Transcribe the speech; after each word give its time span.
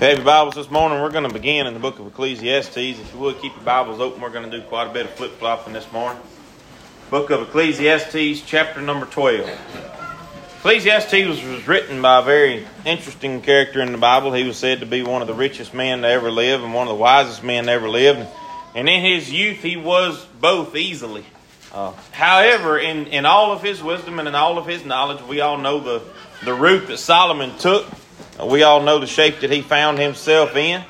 Have 0.00 0.16
your 0.16 0.24
Bibles 0.24 0.56
this 0.56 0.72
morning, 0.72 1.00
we're 1.00 1.12
going 1.12 1.26
to 1.26 1.32
begin 1.32 1.68
in 1.68 1.72
the 1.72 1.78
book 1.78 2.00
of 2.00 2.08
Ecclesiastes. 2.08 2.76
If 2.76 3.14
you 3.14 3.20
would, 3.20 3.40
keep 3.40 3.54
your 3.54 3.64
Bibles 3.64 4.00
open. 4.00 4.20
We're 4.20 4.30
going 4.30 4.50
to 4.50 4.58
do 4.58 4.60
quite 4.64 4.90
a 4.90 4.92
bit 4.92 5.06
of 5.06 5.12
flip 5.12 5.30
flopping 5.38 5.72
this 5.72 5.90
morning. 5.92 6.20
Book 7.10 7.30
of 7.30 7.42
Ecclesiastes, 7.42 8.42
chapter 8.44 8.80
number 8.80 9.06
12. 9.06 9.48
Ecclesiastes 10.58 11.12
was, 11.12 11.40
was 11.44 11.68
written 11.68 12.02
by 12.02 12.18
a 12.18 12.22
very 12.22 12.66
interesting 12.84 13.40
character 13.40 13.80
in 13.82 13.92
the 13.92 13.98
Bible. 13.98 14.32
He 14.32 14.42
was 14.42 14.56
said 14.56 14.80
to 14.80 14.86
be 14.86 15.04
one 15.04 15.22
of 15.22 15.28
the 15.28 15.34
richest 15.34 15.72
men 15.72 16.02
to 16.02 16.08
ever 16.08 16.28
live 16.28 16.64
and 16.64 16.74
one 16.74 16.88
of 16.88 16.92
the 16.96 17.00
wisest 17.00 17.44
men 17.44 17.66
to 17.66 17.70
ever 17.70 17.88
live. 17.88 18.26
And 18.74 18.88
in 18.88 19.00
his 19.00 19.32
youth, 19.32 19.62
he 19.62 19.76
was 19.76 20.26
both 20.40 20.74
easily. 20.74 21.24
Uh, 21.72 21.92
however, 22.10 22.80
in, 22.80 23.06
in 23.06 23.26
all 23.26 23.52
of 23.52 23.62
his 23.62 23.80
wisdom 23.80 24.18
and 24.18 24.26
in 24.26 24.34
all 24.34 24.58
of 24.58 24.66
his 24.66 24.84
knowledge, 24.84 25.22
we 25.22 25.40
all 25.40 25.56
know 25.56 25.78
the, 25.78 26.02
the 26.44 26.52
route 26.52 26.88
that 26.88 26.98
Solomon 26.98 27.56
took. 27.58 27.86
Uh, 28.38 28.46
we 28.46 28.62
all 28.62 28.82
know 28.82 28.98
the 28.98 29.06
shape 29.06 29.40
that 29.40 29.50
he 29.50 29.62
found 29.62 29.98
himself 29.98 30.56
in. 30.56 30.82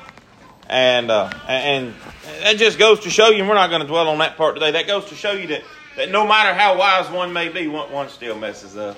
And, 0.67 1.11
uh, 1.11 1.31
and 1.47 1.93
that 2.41 2.57
just 2.57 2.79
goes 2.79 3.01
to 3.01 3.09
show 3.09 3.29
you, 3.29 3.39
and 3.39 3.47
we're 3.47 3.55
not 3.55 3.69
going 3.69 3.81
to 3.81 3.87
dwell 3.87 4.07
on 4.07 4.17
that 4.17 4.35
part 4.35 4.55
today, 4.55 4.71
that 4.71 4.87
goes 4.87 5.05
to 5.05 5.15
show 5.15 5.31
you 5.31 5.47
that, 5.47 5.63
that 5.95 6.09
no 6.09 6.25
matter 6.25 6.53
how 6.53 6.77
wise 6.77 7.09
one 7.11 7.33
may 7.33 7.49
be, 7.49 7.67
one, 7.67 7.91
one 7.91 8.09
still 8.09 8.37
messes 8.37 8.75
up. 8.75 8.97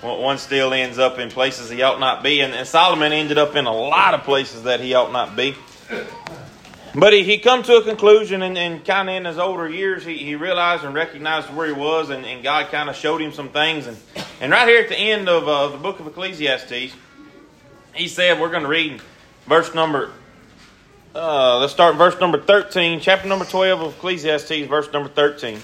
One 0.00 0.38
still 0.38 0.72
ends 0.72 0.98
up 0.98 1.18
in 1.18 1.28
places 1.28 1.68
he 1.68 1.82
ought 1.82 1.98
not 1.98 2.22
be. 2.22 2.40
And, 2.40 2.54
and 2.54 2.66
Solomon 2.66 3.12
ended 3.12 3.36
up 3.36 3.56
in 3.56 3.66
a 3.66 3.72
lot 3.72 4.14
of 4.14 4.22
places 4.22 4.62
that 4.62 4.80
he 4.80 4.94
ought 4.94 5.12
not 5.12 5.34
be. 5.34 5.56
But 6.94 7.12
he, 7.12 7.24
he 7.24 7.38
come 7.38 7.62
to 7.64 7.76
a 7.76 7.82
conclusion, 7.82 8.42
and, 8.42 8.56
and 8.56 8.84
kind 8.84 9.10
of 9.10 9.16
in 9.16 9.24
his 9.24 9.38
older 9.38 9.68
years, 9.68 10.04
he, 10.04 10.16
he 10.16 10.36
realized 10.36 10.84
and 10.84 10.94
recognized 10.94 11.52
where 11.52 11.66
he 11.66 11.72
was, 11.72 12.10
and, 12.10 12.24
and 12.24 12.42
God 12.42 12.70
kind 12.70 12.88
of 12.88 12.96
showed 12.96 13.20
him 13.20 13.32
some 13.32 13.50
things. 13.50 13.86
And, 13.86 13.96
and 14.40 14.52
right 14.52 14.68
here 14.68 14.80
at 14.80 14.88
the 14.88 14.96
end 14.96 15.28
of 15.28 15.46
uh, 15.48 15.68
the 15.68 15.78
book 15.78 16.00
of 16.00 16.06
Ecclesiastes, 16.06 16.94
he 17.98 18.08
said, 18.08 18.40
we're 18.40 18.50
going 18.50 18.62
to 18.62 18.68
read 18.68 19.00
verse 19.46 19.74
number, 19.74 20.10
uh, 21.14 21.58
let's 21.58 21.72
start 21.72 21.96
verse 21.96 22.18
number 22.20 22.40
13, 22.40 23.00
chapter 23.00 23.28
number 23.28 23.44
12 23.44 23.80
of 23.80 23.94
Ecclesiastes, 23.94 24.66
verse 24.66 24.92
number 24.92 25.08
13. 25.08 25.58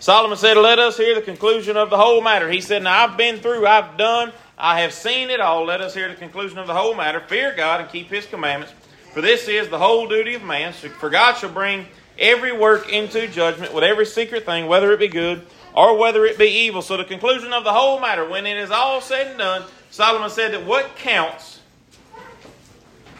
Solomon 0.00 0.36
said, 0.36 0.56
Let 0.56 0.78
us 0.78 0.96
hear 0.96 1.14
the 1.14 1.22
conclusion 1.22 1.76
of 1.76 1.88
the 1.90 1.96
whole 1.96 2.20
matter. 2.20 2.50
He 2.50 2.60
said, 2.60 2.82
Now 2.82 3.04
I've 3.04 3.16
been 3.16 3.38
through, 3.38 3.66
I've 3.66 3.96
done, 3.96 4.32
I 4.58 4.80
have 4.80 4.92
seen 4.92 5.30
it 5.30 5.40
all. 5.40 5.64
Let 5.64 5.80
us 5.80 5.94
hear 5.94 6.08
the 6.08 6.14
conclusion 6.14 6.58
of 6.58 6.66
the 6.66 6.74
whole 6.74 6.94
matter. 6.94 7.20
Fear 7.20 7.54
God 7.56 7.80
and 7.80 7.90
keep 7.90 8.08
his 8.08 8.26
commandments 8.26 8.72
for 9.14 9.20
this 9.20 9.46
is 9.46 9.68
the 9.68 9.78
whole 9.78 10.08
duty 10.08 10.34
of 10.34 10.42
man. 10.42 10.72
For 10.72 11.08
God 11.08 11.34
shall 11.34 11.52
bring 11.52 11.86
every 12.18 12.50
work 12.50 12.88
into 12.92 13.28
judgment 13.28 13.72
with 13.72 13.84
every 13.84 14.06
secret 14.06 14.44
thing, 14.44 14.66
whether 14.66 14.90
it 14.92 14.98
be 14.98 15.06
good 15.06 15.46
or 15.72 15.96
whether 15.96 16.26
it 16.26 16.36
be 16.36 16.48
evil. 16.48 16.82
So, 16.82 16.96
the 16.96 17.04
conclusion 17.04 17.52
of 17.52 17.62
the 17.62 17.72
whole 17.72 18.00
matter, 18.00 18.28
when 18.28 18.44
it 18.44 18.56
is 18.56 18.72
all 18.72 19.00
said 19.00 19.28
and 19.28 19.38
done, 19.38 19.62
Solomon 19.92 20.30
said 20.30 20.52
that 20.52 20.66
what 20.66 20.96
counts, 20.96 21.60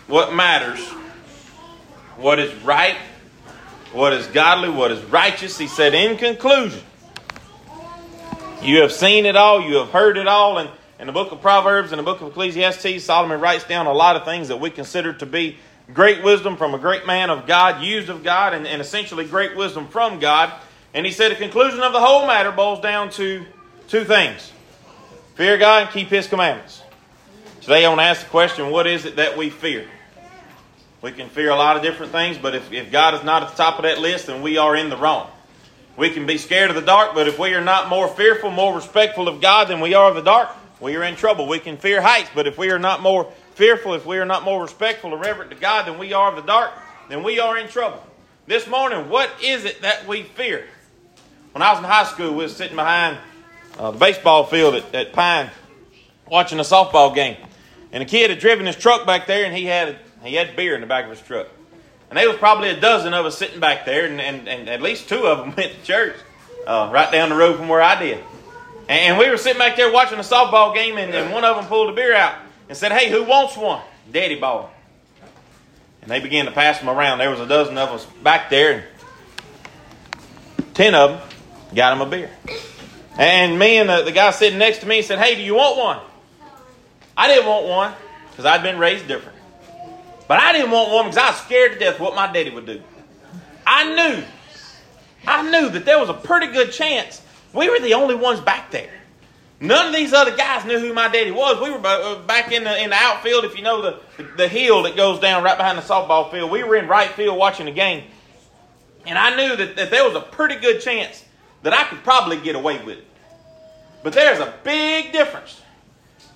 what 0.06 0.34
matters, 0.34 0.80
what 2.16 2.38
is 2.38 2.54
right, 2.62 2.96
what 3.92 4.12
is 4.12 4.26
godly, 4.28 4.68
what 4.68 4.90
is 4.90 5.02
righteous, 5.04 5.56
he 5.58 5.66
said, 5.66 5.94
in 5.94 6.16
conclusion, 6.16 6.82
you 8.62 8.80
have 8.80 8.92
seen 8.92 9.26
it 9.26 9.36
all, 9.36 9.62
you 9.62 9.76
have 9.76 9.90
heard 9.90 10.16
it 10.16 10.26
all, 10.26 10.58
and 10.58 10.70
in 10.98 11.06
the 11.06 11.12
book 11.12 11.32
of 11.32 11.40
Proverbs 11.40 11.92
and 11.92 11.98
the 11.98 12.02
book 12.02 12.20
of 12.20 12.28
Ecclesiastes, 12.28 13.04
Solomon 13.04 13.40
writes 13.40 13.64
down 13.64 13.86
a 13.86 13.92
lot 13.92 14.16
of 14.16 14.24
things 14.24 14.48
that 14.48 14.60
we 14.60 14.70
consider 14.70 15.12
to 15.14 15.26
be 15.26 15.58
great 15.92 16.22
wisdom 16.22 16.56
from 16.56 16.72
a 16.74 16.78
great 16.78 17.06
man 17.06 17.30
of 17.30 17.46
God, 17.46 17.82
used 17.82 18.08
of 18.08 18.24
God, 18.24 18.54
and, 18.54 18.66
and 18.66 18.80
essentially 18.80 19.24
great 19.24 19.56
wisdom 19.56 19.88
from 19.88 20.18
God. 20.18 20.52
And 20.94 21.04
he 21.04 21.12
said 21.12 21.32
the 21.32 21.36
conclusion 21.36 21.80
of 21.80 21.92
the 21.92 22.00
whole 22.00 22.26
matter 22.26 22.52
boils 22.52 22.80
down 22.80 23.10
to 23.10 23.44
two 23.88 24.04
things 24.04 24.52
fear 25.34 25.58
God 25.58 25.82
and 25.82 25.90
keep 25.90 26.08
His 26.08 26.28
commandments. 26.28 26.82
Today 27.60 27.84
I 27.84 27.88
want 27.88 28.00
to 28.00 28.04
ask 28.04 28.22
the 28.22 28.30
question 28.30 28.70
what 28.70 28.86
is 28.86 29.04
it 29.04 29.16
that 29.16 29.36
we 29.36 29.50
fear? 29.50 29.86
We 31.04 31.12
can 31.12 31.28
fear 31.28 31.50
a 31.50 31.54
lot 31.54 31.76
of 31.76 31.82
different 31.82 32.12
things, 32.12 32.38
but 32.38 32.54
if, 32.54 32.72
if 32.72 32.90
God 32.90 33.12
is 33.12 33.22
not 33.22 33.42
at 33.42 33.50
the 33.50 33.56
top 33.56 33.78
of 33.78 33.82
that 33.82 33.98
list, 33.98 34.28
then 34.28 34.40
we 34.40 34.56
are 34.56 34.74
in 34.74 34.88
the 34.88 34.96
wrong. 34.96 35.30
We 35.98 36.08
can 36.08 36.24
be 36.24 36.38
scared 36.38 36.70
of 36.70 36.76
the 36.76 36.80
dark, 36.80 37.14
but 37.14 37.28
if 37.28 37.38
we 37.38 37.52
are 37.52 37.60
not 37.60 37.90
more 37.90 38.08
fearful, 38.08 38.50
more 38.50 38.74
respectful 38.74 39.28
of 39.28 39.42
God 39.42 39.68
than 39.68 39.82
we 39.82 39.92
are 39.92 40.08
of 40.08 40.14
the 40.14 40.22
dark, 40.22 40.48
we 40.80 40.96
are 40.96 41.02
in 41.02 41.14
trouble. 41.14 41.46
We 41.46 41.58
can 41.58 41.76
fear 41.76 42.00
heights, 42.00 42.30
but 42.34 42.46
if 42.46 42.56
we 42.56 42.70
are 42.70 42.78
not 42.78 43.02
more 43.02 43.30
fearful, 43.54 43.92
if 43.92 44.06
we 44.06 44.16
are 44.16 44.24
not 44.24 44.44
more 44.44 44.62
respectful 44.62 45.12
or 45.12 45.18
reverent 45.18 45.50
to 45.50 45.58
God 45.58 45.86
than 45.86 45.98
we 45.98 46.14
are 46.14 46.30
of 46.30 46.36
the 46.36 46.42
dark, 46.42 46.72
then 47.10 47.22
we 47.22 47.38
are 47.38 47.58
in 47.58 47.68
trouble. 47.68 48.02
This 48.46 48.66
morning, 48.66 49.10
what 49.10 49.30
is 49.42 49.66
it 49.66 49.82
that 49.82 50.08
we 50.08 50.22
fear? 50.22 50.64
When 51.52 51.60
I 51.60 51.72
was 51.72 51.80
in 51.80 51.84
high 51.84 52.04
school, 52.04 52.30
we 52.30 52.44
was 52.44 52.56
sitting 52.56 52.76
behind 52.76 53.18
uh, 53.78 53.90
the 53.90 53.98
baseball 53.98 54.46
field 54.46 54.74
at, 54.74 54.94
at 54.94 55.12
Pine 55.12 55.50
watching 56.30 56.60
a 56.60 56.62
softball 56.62 57.14
game. 57.14 57.36
And 57.92 58.02
a 58.02 58.06
kid 58.06 58.30
had 58.30 58.38
driven 58.38 58.64
his 58.64 58.74
truck 58.74 59.04
back 59.04 59.26
there, 59.26 59.44
and 59.44 59.54
he 59.54 59.66
had 59.66 59.98
he 60.26 60.34
had 60.34 60.56
beer 60.56 60.74
in 60.74 60.80
the 60.80 60.86
back 60.86 61.04
of 61.04 61.10
his 61.10 61.20
truck. 61.20 61.48
And 62.10 62.18
there 62.18 62.28
was 62.28 62.36
probably 62.36 62.68
a 62.68 62.78
dozen 62.78 63.14
of 63.14 63.26
us 63.26 63.38
sitting 63.38 63.60
back 63.60 63.84
there, 63.84 64.06
and, 64.06 64.20
and, 64.20 64.48
and 64.48 64.68
at 64.68 64.82
least 64.82 65.08
two 65.08 65.26
of 65.26 65.38
them 65.38 65.48
went 65.56 65.72
to 65.72 65.82
church 65.82 66.16
uh, 66.66 66.90
right 66.92 67.10
down 67.10 67.30
the 67.30 67.36
road 67.36 67.56
from 67.56 67.68
where 67.68 67.82
I 67.82 67.98
did. 67.98 68.22
And 68.88 69.18
we 69.18 69.30
were 69.30 69.36
sitting 69.36 69.58
back 69.58 69.76
there 69.76 69.90
watching 69.90 70.18
a 70.18 70.22
softball 70.22 70.74
game, 70.74 70.98
and, 70.98 71.14
and 71.14 71.32
one 71.32 71.44
of 71.44 71.56
them 71.56 71.66
pulled 71.66 71.90
a 71.90 71.92
beer 71.92 72.14
out 72.14 72.36
and 72.68 72.76
said, 72.76 72.92
Hey, 72.92 73.10
who 73.10 73.24
wants 73.24 73.56
one? 73.56 73.82
Daddy 74.12 74.38
bought 74.38 74.70
And 76.02 76.10
they 76.10 76.20
began 76.20 76.44
to 76.44 76.52
pass 76.52 76.78
them 76.78 76.90
around. 76.90 77.18
There 77.18 77.30
was 77.30 77.40
a 77.40 77.46
dozen 77.46 77.78
of 77.78 77.90
us 77.90 78.04
back 78.22 78.50
there, 78.50 78.72
and 78.72 78.84
ten 80.74 80.94
of 80.94 81.12
them 81.12 81.28
got 81.74 81.94
him 81.94 82.02
a 82.02 82.10
beer. 82.10 82.30
And 83.16 83.58
me 83.58 83.78
and 83.78 83.88
the, 83.88 84.02
the 84.02 84.12
guy 84.12 84.30
sitting 84.32 84.58
next 84.58 84.78
to 84.78 84.86
me 84.86 85.02
said, 85.02 85.18
Hey, 85.18 85.34
do 85.34 85.42
you 85.42 85.54
want 85.54 85.78
one? 85.78 86.00
I 87.16 87.28
didn't 87.28 87.48
want 87.48 87.66
one 87.66 87.94
because 88.30 88.44
I'd 88.44 88.62
been 88.62 88.78
raised 88.78 89.08
different. 89.08 89.33
But 90.26 90.40
I 90.40 90.52
didn't 90.52 90.70
want 90.70 90.90
one 90.90 91.04
because 91.04 91.18
I 91.18 91.30
was 91.30 91.40
scared 91.40 91.72
to 91.72 91.78
death 91.78 92.00
what 92.00 92.14
my 92.14 92.32
daddy 92.32 92.50
would 92.50 92.66
do. 92.66 92.82
I 93.66 93.94
knew, 93.94 94.24
I 95.26 95.42
knew 95.50 95.68
that 95.70 95.84
there 95.84 95.98
was 95.98 96.08
a 96.08 96.14
pretty 96.14 96.48
good 96.48 96.72
chance 96.72 97.22
we 97.54 97.70
were 97.70 97.78
the 97.78 97.94
only 97.94 98.16
ones 98.16 98.40
back 98.40 98.70
there. 98.70 98.90
None 99.60 99.86
of 99.86 99.94
these 99.94 100.12
other 100.12 100.36
guys 100.36 100.64
knew 100.66 100.78
who 100.78 100.92
my 100.92 101.08
daddy 101.08 101.30
was. 101.30 101.62
We 101.62 101.70
were 101.70 101.80
uh, 101.86 102.18
back 102.26 102.52
in 102.52 102.64
the 102.64 102.82
in 102.82 102.90
the 102.90 102.96
outfield, 102.96 103.44
if 103.44 103.56
you 103.56 103.62
know 103.62 103.80
the 103.80 104.00
the 104.36 104.48
hill 104.48 104.82
that 104.82 104.96
goes 104.96 105.20
down 105.20 105.44
right 105.44 105.56
behind 105.56 105.78
the 105.78 105.82
softball 105.82 106.30
field. 106.30 106.50
We 106.50 106.64
were 106.64 106.76
in 106.76 106.88
right 106.88 107.08
field 107.10 107.38
watching 107.38 107.66
the 107.66 107.72
game, 107.72 108.04
and 109.06 109.16
I 109.16 109.36
knew 109.36 109.56
that, 109.56 109.76
that 109.76 109.90
there 109.90 110.04
was 110.04 110.16
a 110.16 110.20
pretty 110.20 110.56
good 110.56 110.80
chance 110.80 111.24
that 111.62 111.72
I 111.72 111.84
could 111.84 112.02
probably 112.02 112.36
get 112.38 112.56
away 112.56 112.82
with 112.84 112.98
it. 112.98 113.04
But 114.02 114.12
there's 114.12 114.40
a 114.40 114.52
big 114.64 115.12
difference 115.12 115.62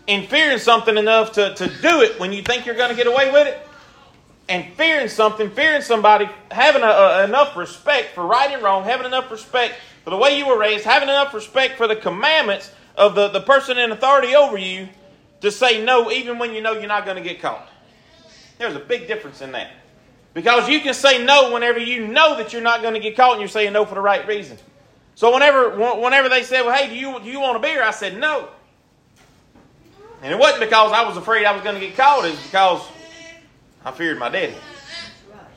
in 0.07 0.27
fearing 0.27 0.59
something 0.59 0.97
enough 0.97 1.33
to, 1.33 1.55
to 1.55 1.67
do 1.67 2.01
it 2.01 2.19
when 2.19 2.33
you 2.33 2.43
think 2.43 2.65
you're 2.65 2.77
going 2.77 2.89
to 2.89 2.97
get 2.97 3.07
away 3.07 3.31
with 3.31 3.47
it, 3.47 3.68
and 4.49 4.73
fearing 4.75 5.09
something, 5.09 5.51
fearing 5.51 5.83
somebody, 5.83 6.29
having 6.51 6.83
a, 6.83 6.87
a, 6.87 7.25
enough 7.25 7.57
respect 7.57 8.15
for 8.15 8.27
right 8.27 8.51
and 8.51 8.63
wrong, 8.63 8.85
having 8.85 9.07
enough 9.07 9.31
respect 9.31 9.75
for 10.05 10.11
the 10.11 10.17
way 10.17 10.39
you 10.39 10.47
were 10.47 10.59
raised, 10.59 10.85
having 10.85 11.09
enough 11.09 11.35
respect 11.35 11.77
for 11.77 11.87
the 11.87 11.97
commandments 11.97 12.73
of 12.97 13.15
the, 13.15 13.29
the 13.29 13.41
person 13.41 13.79
in 13.79 13.93
authority 13.93 14.35
over 14.35 14.57
you 14.57 14.89
to 15.41 15.51
say 15.51 15.85
no 15.85 16.11
even 16.11 16.39
when 16.39 16.55
you 16.55 16.63
know 16.63 16.73
you're 16.73 16.89
not 16.89 17.05
going 17.05 17.17
to 17.17 17.23
get 17.23 17.41
caught. 17.41 17.69
There's 18.59 18.75
a 18.75 18.81
big 18.81 19.07
difference 19.07 19.41
in 19.41 19.53
that. 19.53 19.71
Because 20.35 20.69
you 20.69 20.81
can 20.81 20.95
say 20.95 21.25
no 21.25 21.53
whenever 21.53 21.79
you 21.79 22.07
know 22.07 22.37
that 22.37 22.53
you're 22.53 22.63
not 22.63 22.83
going 22.83 22.95
to 22.95 23.01
get 23.01 23.17
caught 23.17 23.33
and 23.33 23.41
you're 23.41 23.49
saying 23.49 23.73
no 23.73 23.85
for 23.85 23.95
the 23.95 24.01
right 24.01 24.27
reason. 24.27 24.59
So 25.15 25.33
whenever 25.33 25.71
whenever 26.01 26.29
they 26.29 26.43
said, 26.43 26.63
well, 26.63 26.77
hey, 26.77 26.89
do 26.89 26.95
you, 26.95 27.19
do 27.21 27.27
you 27.27 27.41
want 27.41 27.57
a 27.57 27.61
beer? 27.61 27.83
I 27.83 27.91
said 27.91 28.19
no. 28.19 28.49
And 30.23 30.33
it 30.33 30.39
wasn't 30.39 30.61
because 30.61 30.93
I 30.93 31.07
was 31.07 31.17
afraid 31.17 31.45
I 31.45 31.53
was 31.53 31.63
going 31.63 31.75
to 31.75 31.81
get 31.81 31.97
caught. 31.97 32.25
It's 32.25 32.43
because 32.45 32.87
I 33.89 33.91
feared 33.91 34.19
my 34.19 34.29
daddy. 34.29 34.55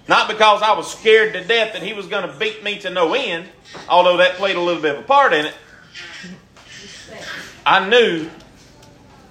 Not 0.08 0.30
because 0.30 0.62
I 0.62 0.72
was 0.72 0.90
scared 0.90 1.34
to 1.34 1.44
death 1.44 1.74
that 1.74 1.84
he 1.84 1.92
was 1.92 2.08
going 2.08 2.26
to 2.26 2.34
beat 2.38 2.64
me 2.64 2.80
to 2.80 2.90
no 2.90 3.14
end, 3.14 3.50
although 3.90 4.18
that 4.18 4.36
played 4.36 4.56
a 4.56 4.62
little 4.62 4.82
bit 4.82 4.96
of 4.96 5.02
a 5.02 5.04
part 5.04 5.34
in 5.34 5.48
it. 5.48 5.54
I 7.66 7.90
knew 7.90 8.30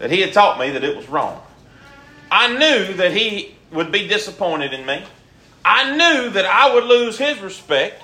that 0.01 0.11
he 0.11 0.21
had 0.21 0.35
taught 0.35 0.61
me 0.61 0.69
that 0.71 0.85
it 0.85 0.95
was 0.95 1.09
wrong. 1.09 1.41
I 2.31 2.53
knew 2.53 2.93
that 2.95 3.13
he 3.13 3.57
would 3.73 3.91
be 3.91 4.07
disappointed 4.07 4.75
in 4.75 4.85
me. 4.85 5.03
I 5.65 5.97
knew 5.97 6.29
that 6.31 6.45
I 6.45 6.75
would 6.75 6.85
lose 6.85 7.17
his 7.17 7.39
respect. 7.41 8.03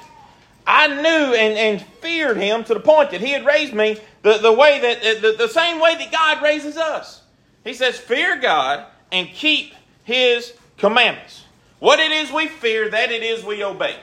I 0.66 0.88
knew 0.88 1.34
and, 1.34 1.58
and 1.58 1.82
feared 2.00 2.38
him 2.38 2.64
to 2.64 2.72
the 2.72 2.80
point 2.80 3.10
that 3.10 3.20
he 3.20 3.32
had 3.32 3.44
raised 3.44 3.74
me 3.74 3.98
the, 4.22 4.38
the 4.38 4.52
way 4.52 4.80
that 4.80 4.98
uh, 4.98 5.20
the, 5.20 5.36
the 5.36 5.48
same 5.48 5.78
way 5.78 5.94
that 5.96 6.10
God 6.10 6.42
raises 6.42 6.78
us. 6.78 7.20
He 7.64 7.74
says, 7.74 7.98
Fear 7.98 8.40
God 8.40 8.86
and 9.12 9.28
keep 9.28 9.74
his 10.04 10.54
commandments. 10.78 11.44
What 11.78 11.98
it 11.98 12.10
is 12.10 12.32
we 12.32 12.48
fear, 12.48 12.88
that 12.88 13.10
it 13.10 13.22
is 13.22 13.44
we 13.44 13.62
obey. 13.62 13.96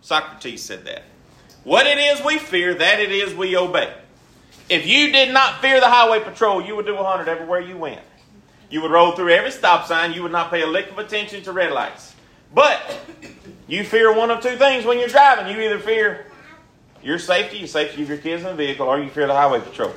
Socrates 0.00 0.62
said 0.62 0.84
that. 0.84 1.04
What 1.62 1.86
it 1.86 1.98
is 1.98 2.24
we 2.24 2.38
fear, 2.38 2.74
that 2.74 3.00
it 3.00 3.10
is 3.10 3.34
we 3.34 3.56
obey. 3.56 3.92
If 4.68 4.86
you 4.86 5.12
did 5.12 5.32
not 5.32 5.60
fear 5.60 5.80
the 5.80 5.88
highway 5.88 6.20
patrol, 6.20 6.62
you 6.62 6.76
would 6.76 6.86
do 6.86 6.94
100 6.94 7.28
everywhere 7.28 7.60
you 7.60 7.76
went. 7.76 8.00
You 8.70 8.82
would 8.82 8.90
roll 8.90 9.12
through 9.12 9.30
every 9.30 9.50
stop 9.50 9.86
sign. 9.86 10.12
You 10.12 10.22
would 10.22 10.32
not 10.32 10.50
pay 10.50 10.62
a 10.62 10.66
lick 10.66 10.90
of 10.90 10.98
attention 10.98 11.42
to 11.44 11.52
red 11.52 11.72
lights. 11.72 12.14
But 12.52 12.80
you 13.66 13.84
fear 13.84 14.14
one 14.14 14.30
of 14.30 14.42
two 14.42 14.56
things 14.56 14.84
when 14.84 14.98
you're 14.98 15.08
driving. 15.08 15.54
You 15.54 15.62
either 15.62 15.78
fear 15.78 16.26
your 17.02 17.18
safety, 17.18 17.60
the 17.60 17.68
safety 17.68 18.02
of 18.02 18.08
your 18.08 18.18
kids 18.18 18.42
in 18.42 18.48
the 18.48 18.54
vehicle, 18.54 18.86
or 18.86 18.98
you 18.98 19.10
fear 19.10 19.26
the 19.26 19.34
highway 19.34 19.60
patrol. 19.60 19.94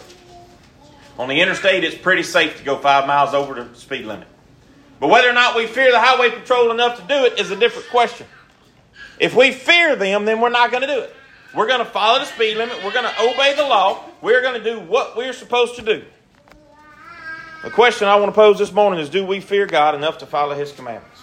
On 1.17 1.27
the 1.27 1.41
interstate, 1.41 1.83
it's 1.83 1.97
pretty 1.97 2.23
safe 2.23 2.57
to 2.57 2.63
go 2.63 2.77
five 2.77 3.07
miles 3.07 3.33
over 3.33 3.53
the 3.55 3.75
speed 3.75 4.05
limit. 4.05 4.27
But 4.99 5.09
whether 5.09 5.29
or 5.29 5.33
not 5.33 5.55
we 5.55 5.67
fear 5.67 5.91
the 5.91 5.99
highway 5.99 6.31
patrol 6.31 6.71
enough 6.71 6.99
to 6.99 7.07
do 7.07 7.25
it 7.25 7.39
is 7.39 7.51
a 7.51 7.55
different 7.55 7.89
question. 7.89 8.27
If 9.19 9.35
we 9.35 9.51
fear 9.51 9.95
them, 9.95 10.25
then 10.25 10.41
we're 10.41 10.49
not 10.49 10.71
going 10.71 10.81
to 10.81 10.87
do 10.87 10.99
it. 10.99 11.15
We're 11.55 11.67
going 11.67 11.79
to 11.79 11.85
follow 11.85 12.19
the 12.19 12.25
speed 12.25 12.57
limit. 12.57 12.83
We're 12.83 12.93
going 12.93 13.05
to 13.05 13.21
obey 13.21 13.55
the 13.55 13.63
law. 13.63 14.03
We're 14.21 14.41
going 14.41 14.61
to 14.61 14.63
do 14.63 14.79
what 14.79 15.15
we're 15.15 15.33
supposed 15.33 15.75
to 15.75 15.81
do. 15.81 16.03
The 17.63 17.71
question 17.71 18.07
I 18.07 18.15
want 18.15 18.29
to 18.29 18.35
pose 18.35 18.59
this 18.59 18.71
morning 18.71 18.99
is 18.99 19.09
Do 19.09 19.25
we 19.25 19.39
fear 19.39 19.65
God 19.65 19.95
enough 19.95 20.19
to 20.19 20.25
follow 20.25 20.55
His 20.55 20.71
commandments? 20.71 21.21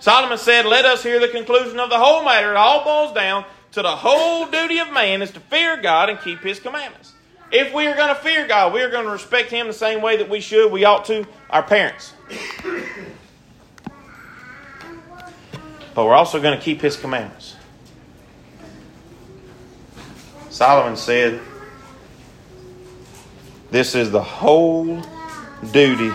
Solomon 0.00 0.38
said, 0.38 0.66
Let 0.66 0.84
us 0.84 1.02
hear 1.02 1.20
the 1.20 1.28
conclusion 1.28 1.78
of 1.78 1.90
the 1.90 1.98
whole 1.98 2.24
matter. 2.24 2.50
It 2.50 2.56
all 2.56 2.82
boils 2.82 3.14
down 3.14 3.44
to 3.72 3.82
the 3.82 3.96
whole 3.96 4.46
duty 4.46 4.78
of 4.78 4.92
man 4.92 5.22
is 5.22 5.30
to 5.30 5.40
fear 5.40 5.76
God 5.76 6.08
and 6.08 6.20
keep 6.20 6.40
His 6.40 6.58
commandments. 6.58 7.12
If 7.52 7.72
we 7.72 7.86
are 7.86 7.94
going 7.94 8.08
to 8.08 8.20
fear 8.20 8.46
God, 8.46 8.72
we 8.72 8.80
are 8.80 8.90
going 8.90 9.04
to 9.04 9.10
respect 9.10 9.50
Him 9.50 9.66
the 9.66 9.72
same 9.72 10.02
way 10.02 10.16
that 10.16 10.28
we 10.28 10.40
should, 10.40 10.72
we 10.72 10.84
ought 10.84 11.04
to, 11.06 11.26
our 11.50 11.62
parents. 11.62 12.14
But 15.94 16.06
we're 16.06 16.14
also 16.14 16.40
going 16.40 16.56
to 16.56 16.64
keep 16.64 16.80
His 16.80 16.96
commandments. 16.96 17.56
Solomon 20.50 20.96
said, 20.96 21.40
This 23.70 23.94
is 23.94 24.10
the 24.10 24.22
whole 24.22 25.02
duty 25.72 26.10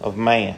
of 0.00 0.16
man. 0.16 0.56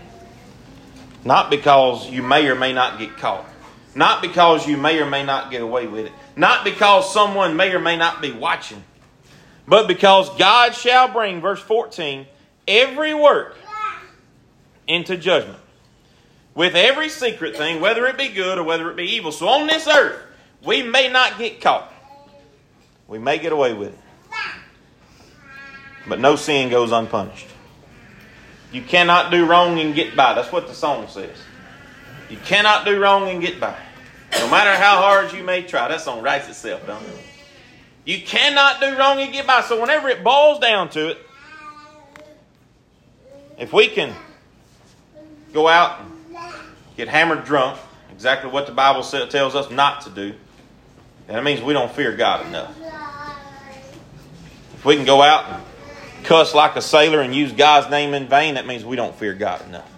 Not 1.25 1.51
because 1.51 2.11
you 2.11 2.23
may 2.23 2.49
or 2.49 2.55
may 2.55 2.73
not 2.73 2.99
get 2.99 3.17
caught. 3.17 3.47
Not 3.95 4.23
because 4.23 4.67
you 4.67 4.77
may 4.77 4.99
or 4.99 5.07
may 5.07 5.25
not 5.25 5.51
get 5.51 5.63
away 5.63 5.87
with 5.87 6.07
it. 6.07 6.13
Not 6.37 6.65
because 6.65 7.13
someone 7.13 7.57
may 7.57 7.73
or 7.73 7.79
may 7.79 7.97
not 7.97 8.23
be 8.23 8.33
watching. 8.33 8.83
But 9.69 9.87
because 9.87 10.31
God 10.37 10.75
shall 10.75 11.09
bring, 11.09 11.41
verse 11.41 11.61
14, 11.61 12.27
every 12.67 13.15
work 13.15 13.57
into 14.87 15.17
judgment. 15.17 15.59
With 16.55 16.75
every 16.75 17.09
secret 17.09 17.57
thing, 17.57 17.81
whether 17.81 18.07
it 18.07 18.19
be 18.19 18.29
good 18.29 18.59
or 18.59 18.63
whether 18.63 18.91
it 18.91 18.97
be 18.97 19.05
evil. 19.05 19.33
So 19.33 19.49
on 19.49 19.67
this 19.67 19.87
earth, 19.89 20.21
we 20.65 20.83
may 20.83 21.11
not 21.11 21.39
get 21.39 21.61
caught. 21.61 21.93
We 23.09 23.19
may 23.19 23.39
get 23.39 23.53
away 23.53 23.73
with 23.73 23.95
it. 23.95 23.99
But 26.09 26.21
no 26.21 26.37
sin 26.37 26.69
goes 26.69 26.93
unpunished. 26.93 27.47
You 28.73 28.83
cannot 28.83 29.31
do 29.31 29.47
wrong 29.47 29.79
and 29.79 29.95
get 29.95 30.17
by. 30.17 30.35
That's 30.35 30.51
what 30.51 30.67
the 30.67 30.75
song 30.75 31.07
says. 31.09 31.37
You 32.29 32.39
cannot 32.39 32.85
do 32.87 33.01
wrong 33.01 33.29
and 33.29 33.41
get 33.41 33.61
by. 33.61 33.79
No 34.39 34.51
matter 34.51 34.75
how 34.75 34.97
hard 34.97 35.33
you 35.33 35.43
may 35.43 35.63
try. 35.63 35.89
That 35.89 36.01
song 36.01 36.23
writes 36.23 36.49
itself, 36.49 36.87
don't 36.87 37.03
it? 37.03 37.19
You 38.05 38.21
cannot 38.23 38.81
do 38.81 38.97
wrong 38.97 39.21
and 39.21 39.33
get 39.33 39.47
by. 39.47 39.61
So 39.61 39.81
whenever 39.81 40.09
it 40.09 40.25
boils 40.25 40.59
down 40.59 40.89
to 40.91 41.11
it, 41.11 41.19
if 43.59 43.73
we 43.73 43.89
can 43.89 44.15
go 45.53 45.69
out 45.69 46.01
and 46.01 46.11
get 46.97 47.09
hammered 47.09 47.45
drunk, 47.45 47.79
exactly 48.13 48.51
what 48.51 48.67
the 48.67 48.73
Bible 48.73 49.03
tells 49.03 49.55
us 49.55 49.71
not 49.71 50.03
to 50.03 50.11
do, 50.11 50.35
then 51.27 51.37
that 51.37 51.45
means 51.45 51.61
we 51.63 51.73
don't 51.73 51.91
fear 51.93 52.17
God 52.17 52.47
enough. 52.47 52.75
If 54.75 54.85
we 54.85 54.97
can 54.97 55.05
go 55.05 55.23
out 55.23 55.45
and 55.49 55.63
cuss 56.25 56.55
like 56.55 56.77
a 56.77 56.83
sailor 56.83 57.21
and 57.21 57.35
use 57.35 57.53
God's 57.53 57.91
name 57.91 58.15
in 58.15 58.27
vain, 58.29 58.55
that 58.55 58.67
means 58.67 58.85
we 58.85 58.97
don't 58.97 59.15
fear 59.15 59.33
God 59.35 59.65
enough. 59.69 59.89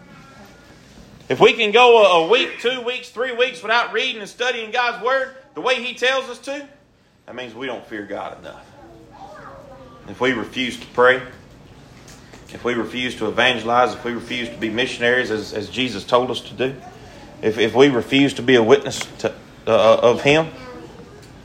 If 1.28 1.40
we 1.40 1.54
can 1.54 1.72
go 1.72 2.24
a 2.24 2.28
week, 2.28 2.60
two 2.60 2.82
weeks, 2.82 3.08
three 3.08 3.32
weeks 3.32 3.62
without 3.62 3.94
reading 3.94 4.20
and 4.20 4.28
studying 4.28 4.70
God's 4.70 5.02
Word 5.02 5.34
the 5.54 5.62
way 5.62 5.82
He 5.82 5.94
tells 5.94 6.28
us 6.28 6.38
to, 6.40 6.68
that 7.24 7.34
means 7.34 7.54
we 7.54 7.66
don't 7.66 7.86
fear 7.86 8.04
God 8.04 8.38
enough. 8.40 8.66
If 10.06 10.20
we 10.20 10.32
refuse 10.32 10.78
to 10.78 10.86
pray, 10.88 11.22
if 12.54 12.64
we 12.64 12.74
refuse 12.74 13.16
to 13.16 13.26
evangelize, 13.26 13.94
if 13.94 14.04
we 14.04 14.12
refuse 14.12 14.48
to 14.48 14.56
be 14.56 14.70
missionaries 14.70 15.30
as, 15.32 15.52
as 15.52 15.68
Jesus 15.68 16.04
told 16.04 16.30
us 16.30 16.40
to 16.40 16.54
do, 16.54 16.74
if, 17.42 17.58
if 17.58 17.74
we 17.74 17.88
refuse 17.88 18.32
to 18.34 18.42
be 18.42 18.54
a 18.54 18.62
witness 18.62 19.00
to, 19.18 19.34
uh, 19.66 19.98
of 20.00 20.22
Him, 20.22 20.46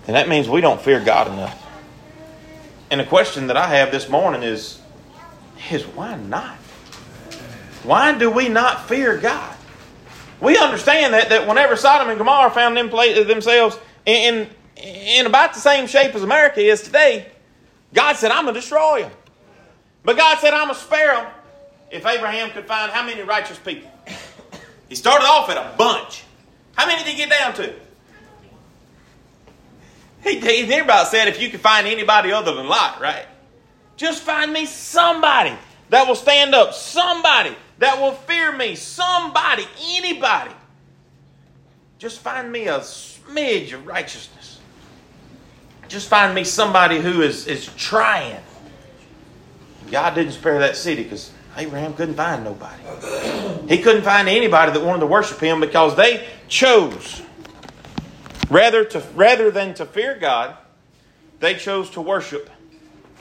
then 0.06 0.14
that 0.14 0.30
means 0.30 0.48
we 0.48 0.62
don't 0.62 0.80
fear 0.80 1.04
God 1.04 1.28
enough. 1.28 1.66
And 2.92 3.02
the 3.02 3.06
question 3.06 3.48
that 3.48 3.58
I 3.58 3.68
have 3.68 3.92
this 3.92 4.08
morning 4.08 4.44
is, 4.44 4.80
is 5.72 5.84
why 5.84 6.16
not? 6.16 6.56
Why 7.84 8.18
do 8.18 8.30
we 8.30 8.48
not 8.48 8.88
fear 8.88 9.18
God? 9.18 9.56
We 10.40 10.58
understand 10.58 11.14
that, 11.16 11.30
that 11.30 11.48
whenever 11.48 11.76
Sodom 11.76 12.10
and 12.10 12.18
Gomorrah 12.18 12.52
found 12.52 12.78
them 12.78 12.90
themselves 12.90 13.78
in, 14.06 14.48
in, 14.76 14.86
in 14.86 15.26
about 15.26 15.54
the 15.54 15.60
same 15.60 15.88
shape 15.88 16.14
as 16.14 16.24
America 16.24 16.62
is 16.62 16.84
today, 16.84 17.28
God 17.94 18.16
said, 18.16 18.32
I'm 18.32 18.44
going 18.44 18.54
to 18.54 18.62
destroy 18.62 19.02
them. 19.02 19.12
But 20.04 20.18
God 20.18 20.40
said, 20.40 20.54
I'm 20.54 20.68
going 20.68 20.76
to 20.76 20.82
spare 20.82 21.16
them 21.16 21.32
if 21.92 22.06
Abraham 22.06 22.52
could 22.52 22.66
find 22.66 22.92
how 22.92 23.06
many 23.06 23.22
righteous 23.22 23.60
people? 23.60 23.92
He 24.88 24.96
started 24.96 25.26
off 25.26 25.50
at 25.50 25.58
a 25.58 25.76
bunch. 25.78 26.24
How 26.76 26.88
many 26.88 27.04
did 27.04 27.12
he 27.12 27.18
get 27.18 27.30
down 27.30 27.54
to? 27.56 27.74
He, 30.24 30.40
he 30.40 30.68
near 30.68 30.84
about 30.84 31.08
said, 31.08 31.28
if 31.28 31.42
you 31.42 31.50
could 31.50 31.62
find 31.62 31.88
anybody 31.88 32.32
other 32.32 32.54
than 32.54 32.68
Lot, 32.68 33.00
right? 33.00 33.26
Just 33.96 34.24
find 34.24 34.52
me 34.52 34.66
somebody 34.66 35.54
that 35.90 36.08
will 36.08 36.16
stand 36.16 36.56
up, 36.56 36.74
somebody 36.74 37.56
that 37.80 38.00
will 38.00 38.14
fear 38.14 38.56
me, 38.56 38.76
somebody, 38.76 39.66
anybody. 39.96 40.52
Just 41.98 42.20
find 42.20 42.52
me 42.52 42.68
a 42.68 42.80
smidge 42.80 43.74
of 43.74 43.86
righteousness. 43.86 44.60
Just 45.88 46.08
find 46.08 46.36
me 46.36 46.44
somebody 46.44 47.00
who 47.00 47.22
is, 47.22 47.48
is 47.48 47.66
trying. 47.76 48.42
God 49.92 50.16
didn't 50.16 50.34
spare 50.34 50.60
that 50.60 50.76
city 50.76 51.04
because 51.04 51.32
Abraham 51.58 51.94
couldn't 51.94 52.16
find 52.16 52.44
nobody. 52.44 52.82
He 53.68 53.82
couldn't 53.82 54.04
find 54.04 54.30
anybody 54.30 54.72
that 54.72 54.84
wanted 54.84 55.02
to 55.02 55.08
worship 55.08 55.40
him 55.40 55.60
because 55.60 55.96
they 55.96 56.26
chose 56.48 57.22
Rather, 58.50 58.84
to, 58.84 59.00
rather 59.14 59.52
than 59.52 59.76
to 59.76 59.86
fear 59.86 60.16
God, 60.16 60.58
they 61.40 61.54
chose 61.54 61.90
to 61.92 62.02
worship 62.02 62.50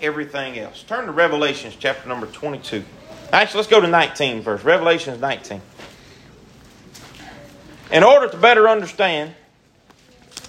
everything 0.01 0.59
else. 0.59 0.83
Turn 0.83 1.05
to 1.07 1.13
Revelations 1.13 1.77
chapter 1.79 2.09
number 2.09 2.27
22. 2.27 2.83
Actually, 3.33 3.59
let's 3.59 3.69
go 3.69 3.81
to 3.81 3.87
19 3.87 4.43
first. 4.43 4.65
Revelations 4.65 5.21
19. 5.21 5.61
In 7.93 8.03
order 8.03 8.29
to 8.29 8.37
better 8.39 8.69
understand 8.69 9.35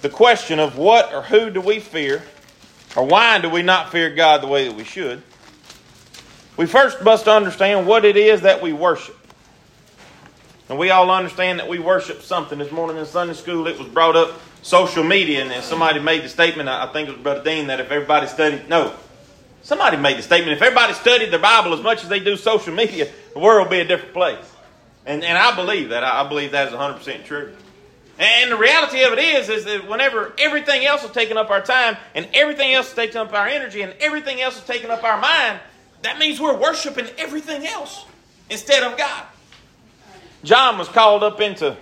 the 0.00 0.08
question 0.08 0.58
of 0.58 0.78
what 0.78 1.12
or 1.12 1.22
who 1.22 1.50
do 1.50 1.60
we 1.60 1.78
fear, 1.78 2.22
or 2.96 3.04
why 3.04 3.38
do 3.38 3.50
we 3.50 3.62
not 3.62 3.92
fear 3.92 4.14
God 4.14 4.42
the 4.42 4.46
way 4.46 4.66
that 4.66 4.74
we 4.74 4.84
should, 4.84 5.22
we 6.60 6.66
first 6.66 7.02
must 7.02 7.26
understand 7.26 7.86
what 7.86 8.04
it 8.04 8.18
is 8.18 8.42
that 8.42 8.60
we 8.60 8.74
worship. 8.74 9.16
And 10.68 10.78
we 10.78 10.90
all 10.90 11.10
understand 11.10 11.58
that 11.58 11.66
we 11.70 11.78
worship 11.78 12.20
something. 12.20 12.58
This 12.58 12.70
morning 12.70 12.98
in 12.98 13.06
Sunday 13.06 13.32
school, 13.32 13.66
it 13.66 13.78
was 13.78 13.88
brought 13.88 14.14
up 14.14 14.38
social 14.60 15.02
media, 15.02 15.42
and 15.42 15.64
somebody 15.64 16.00
made 16.00 16.22
the 16.22 16.28
statement, 16.28 16.68
I 16.68 16.84
think 16.92 17.08
it 17.08 17.12
was 17.12 17.22
Brother 17.22 17.42
Dean, 17.42 17.68
that 17.68 17.80
if 17.80 17.90
everybody 17.90 18.26
studied, 18.26 18.68
no, 18.68 18.92
somebody 19.62 19.96
made 19.96 20.18
the 20.18 20.22
statement, 20.22 20.52
if 20.52 20.60
everybody 20.60 20.92
studied 20.92 21.30
the 21.30 21.38
Bible 21.38 21.72
as 21.72 21.80
much 21.80 22.02
as 22.02 22.10
they 22.10 22.20
do 22.20 22.36
social 22.36 22.74
media, 22.74 23.08
the 23.32 23.38
world 23.38 23.66
would 23.66 23.70
be 23.70 23.80
a 23.80 23.86
different 23.86 24.12
place. 24.12 24.44
And, 25.06 25.24
and 25.24 25.38
I 25.38 25.56
believe 25.56 25.88
that. 25.88 26.04
I 26.04 26.28
believe 26.28 26.52
that 26.52 26.68
is 26.68 26.74
100% 26.74 27.24
true. 27.24 27.54
And 28.18 28.52
the 28.52 28.58
reality 28.58 29.02
of 29.02 29.14
it 29.14 29.18
is, 29.18 29.48
is 29.48 29.64
that 29.64 29.88
whenever 29.88 30.34
everything 30.36 30.84
else 30.84 31.04
is 31.04 31.10
taking 31.12 31.38
up 31.38 31.48
our 31.48 31.62
time, 31.62 31.96
and 32.14 32.28
everything 32.34 32.74
else 32.74 32.88
is 32.88 32.94
taking 32.94 33.16
up 33.16 33.32
our 33.32 33.46
energy, 33.46 33.80
and 33.80 33.94
everything 33.98 34.42
else 34.42 34.58
is 34.58 34.64
taking 34.64 34.90
up 34.90 35.02
our 35.02 35.18
mind, 35.18 35.58
that 36.02 36.18
means 36.18 36.40
we're 36.40 36.56
worshiping 36.56 37.06
everything 37.18 37.66
else 37.66 38.04
instead 38.48 38.82
of 38.82 38.96
God. 38.96 39.24
John 40.42 40.78
was 40.78 40.88
called 40.88 41.22
up 41.22 41.40
into, 41.40 41.76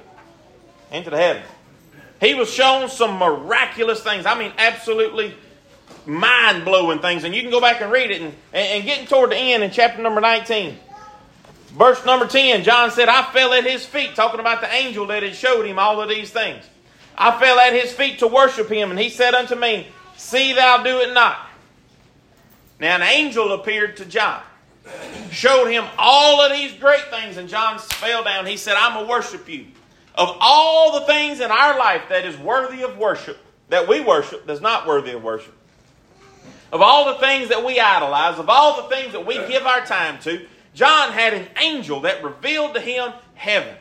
into 0.91 1.11
the 1.11 1.17
heaven. 1.17 1.43
He 2.21 2.35
was 2.35 2.53
shown 2.53 2.89
some 2.89 3.19
miraculous 3.19 4.03
things. 4.03 4.27
I 4.27 4.37
mean, 4.37 4.53
absolutely 4.59 5.35
mind 6.05 6.65
blowing 6.65 6.99
things. 6.99 7.25
And 7.25 7.35
you 7.35 7.43
can 7.43 7.51
go 7.51 7.61
back 7.61 7.81
and 7.81 7.93
read 7.93 8.11
it. 8.11 8.21
And, 8.21 8.35
and 8.53 8.85
getting 8.85 9.07
toward 9.07 9.31
the 9.31 9.37
end 9.37 9.63
in 9.63 9.71
chapter 9.71 10.03
number 10.03 10.21
19, 10.21 10.77
verse 11.69 12.05
number 12.05 12.27
10, 12.27 12.65
John 12.65 12.91
said, 12.91 13.09
I 13.09 13.31
fell 13.33 13.53
at 13.53 13.65
his 13.65 13.87
feet, 13.87 14.17
talking 14.17 14.41
about 14.41 14.61
the 14.61 14.73
angel 14.73 15.07
that 15.07 15.23
had 15.23 15.35
showed 15.35 15.65
him 15.65 15.79
all 15.79 16.01
of 16.01 16.09
these 16.09 16.31
things. 16.31 16.65
I 17.17 17.39
fell 17.39 17.59
at 17.59 17.73
his 17.73 17.93
feet 17.93 18.21
to 18.21 18.27
worship 18.27 18.69
him, 18.69 18.91
and 18.91 18.99
he 18.99 19.11
said 19.11 19.35
unto 19.35 19.55
me, 19.55 19.89
See 20.17 20.53
thou 20.53 20.83
do 20.83 21.01
it 21.01 21.15
not. 21.15 21.48
Now, 22.81 22.97
an 22.97 23.03
angel 23.03 23.53
appeared 23.53 23.97
to 23.97 24.05
John, 24.05 24.43
showed 25.31 25.67
him 25.67 25.85
all 25.99 26.41
of 26.41 26.53
these 26.53 26.73
great 26.75 27.05
things, 27.11 27.37
and 27.37 27.49
John 27.49 27.79
fell 27.79 28.23
down. 28.23 28.47
He 28.47 28.57
said, 28.57 28.77
I'm 28.77 28.95
going 28.95 29.07
to 29.07 29.11
worship 29.11 29.49
you. 29.49 29.67
Of 30.15 30.37
all 30.41 31.01
the 31.01 31.07
things 31.07 31.41
in 31.41 31.51
our 31.51 31.79
life 31.79 32.03
that 32.09 32.25
is 32.25 32.37
worthy 32.39 32.83
of 32.83 32.97
worship, 32.97 33.39
that 33.69 33.89
we 33.89 34.01
worship, 34.01 34.47
that's 34.47 34.61
not 34.61 34.87
worthy 34.87 35.13
of 35.13 35.23
worship, 35.23 35.55
of 36.73 36.83
all 36.83 37.13
the 37.13 37.19
things 37.21 37.49
that 37.49 37.65
we 37.65 37.81
idolize, 37.81 38.39
of 38.39 38.49
all 38.49 38.83
the 38.83 38.95
things 38.95 39.13
that 39.13 39.27
we 39.27 39.35
give 39.49 39.67
our 39.67 39.85
time 39.85 40.19
to, 40.21 40.47
John 40.75 41.13
had 41.13 41.35
an 41.35 41.49
angel 41.61 42.01
that 42.03 42.23
revealed 42.23 42.75
to 42.75 42.81
him 42.81 43.13
heaven. 43.35 43.75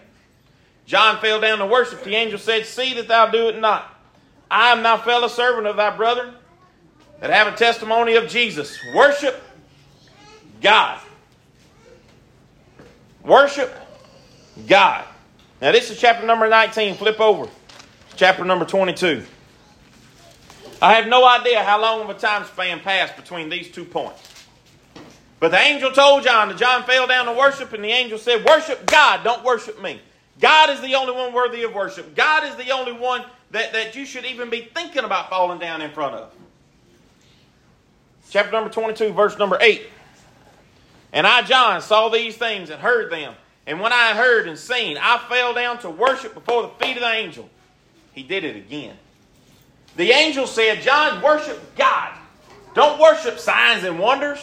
John 0.85 1.19
fell 1.19 1.41
down 1.41 1.59
to 1.59 1.65
worship. 1.65 2.03
The 2.03 2.15
angel 2.15 2.39
said, 2.39 2.65
See 2.65 2.93
that 2.95 3.07
thou 3.07 3.27
do 3.27 3.49
it 3.49 3.59
not. 3.59 3.93
I 4.49 4.71
am 4.71 4.81
thy 4.83 4.97
fellow 4.97 5.27
servant 5.27 5.67
of 5.67 5.75
thy 5.75 5.95
brother 5.95 6.33
that 7.19 7.29
have 7.29 7.51
a 7.51 7.55
testimony 7.55 8.15
of 8.15 8.27
Jesus. 8.27 8.77
Worship 8.93 9.41
God. 10.61 10.99
Worship 13.23 13.73
God. 14.67 15.05
Now, 15.61 15.71
this 15.71 15.89
is 15.89 15.99
chapter 15.99 16.25
number 16.25 16.47
19. 16.47 16.95
Flip 16.95 17.19
over. 17.19 17.49
Chapter 18.15 18.45
number 18.45 18.65
22. 18.65 19.23
I 20.81 20.93
have 20.93 21.07
no 21.07 21.27
idea 21.27 21.63
how 21.63 21.81
long 21.81 22.01
of 22.01 22.09
a 22.09 22.13
time 22.13 22.45
span 22.45 22.79
passed 22.79 23.15
between 23.15 23.49
these 23.49 23.71
two 23.71 23.83
points. 23.83 24.45
But 25.39 25.51
the 25.51 25.59
angel 25.59 25.91
told 25.91 26.23
John 26.23 26.49
that 26.49 26.57
John 26.57 26.83
fell 26.83 27.07
down 27.07 27.25
to 27.25 27.33
worship, 27.33 27.73
and 27.73 27.83
the 27.83 27.89
angel 27.89 28.17
said, 28.17 28.45
Worship 28.45 28.85
God, 28.85 29.23
don't 29.23 29.43
worship 29.43 29.81
me. 29.81 29.99
God 30.39 30.69
is 30.69 30.81
the 30.81 30.95
only 30.95 31.13
one 31.13 31.33
worthy 31.33 31.63
of 31.63 31.73
worship. 31.73 32.15
God 32.15 32.43
is 32.43 32.55
the 32.55 32.71
only 32.71 32.91
one 32.91 33.23
that, 33.51 33.73
that 33.73 33.95
you 33.95 34.05
should 34.05 34.25
even 34.25 34.49
be 34.49 34.69
thinking 34.73 35.03
about 35.03 35.29
falling 35.29 35.59
down 35.59 35.81
in 35.81 35.91
front 35.91 36.15
of. 36.15 36.31
Chapter 38.29 38.51
number 38.51 38.69
22, 38.69 39.13
verse 39.13 39.37
number 39.37 39.57
8. 39.59 39.87
And 41.13 41.25
I, 41.25 41.41
John, 41.43 41.81
saw 41.81 42.09
these 42.09 42.35
things 42.35 42.69
and 42.69 42.81
heard 42.81 43.11
them. 43.11 43.33
And 43.65 43.79
when 43.81 43.93
I 43.93 44.13
heard 44.13 44.47
and 44.47 44.57
seen, 44.57 44.97
I 44.99 45.17
fell 45.29 45.53
down 45.53 45.79
to 45.79 45.89
worship 45.89 46.33
before 46.33 46.63
the 46.63 46.69
feet 46.85 46.97
of 46.97 47.03
the 47.03 47.11
angel. 47.11 47.49
He 48.13 48.23
did 48.23 48.43
it 48.43 48.55
again. 48.55 48.95
The 49.95 50.11
angel 50.11 50.47
said, 50.47 50.81
John, 50.81 51.21
worship 51.21 51.75
God. 51.75 52.13
Don't 52.73 52.99
worship 52.99 53.39
signs 53.39 53.83
and 53.83 53.99
wonders. 53.99 54.39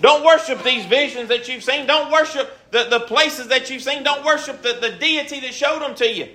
Don't 0.00 0.24
worship 0.24 0.62
these 0.62 0.84
visions 0.86 1.28
that 1.28 1.48
you've 1.48 1.62
seen. 1.62 1.86
Don't 1.86 2.10
worship 2.12 2.50
the, 2.70 2.86
the 2.90 3.00
places 3.00 3.48
that 3.48 3.70
you've 3.70 3.82
seen. 3.82 4.02
Don't 4.02 4.24
worship 4.24 4.62
the, 4.62 4.78
the 4.80 4.90
deity 4.90 5.40
that 5.40 5.54
showed 5.54 5.80
them 5.80 5.94
to 5.96 6.10
you. 6.10 6.28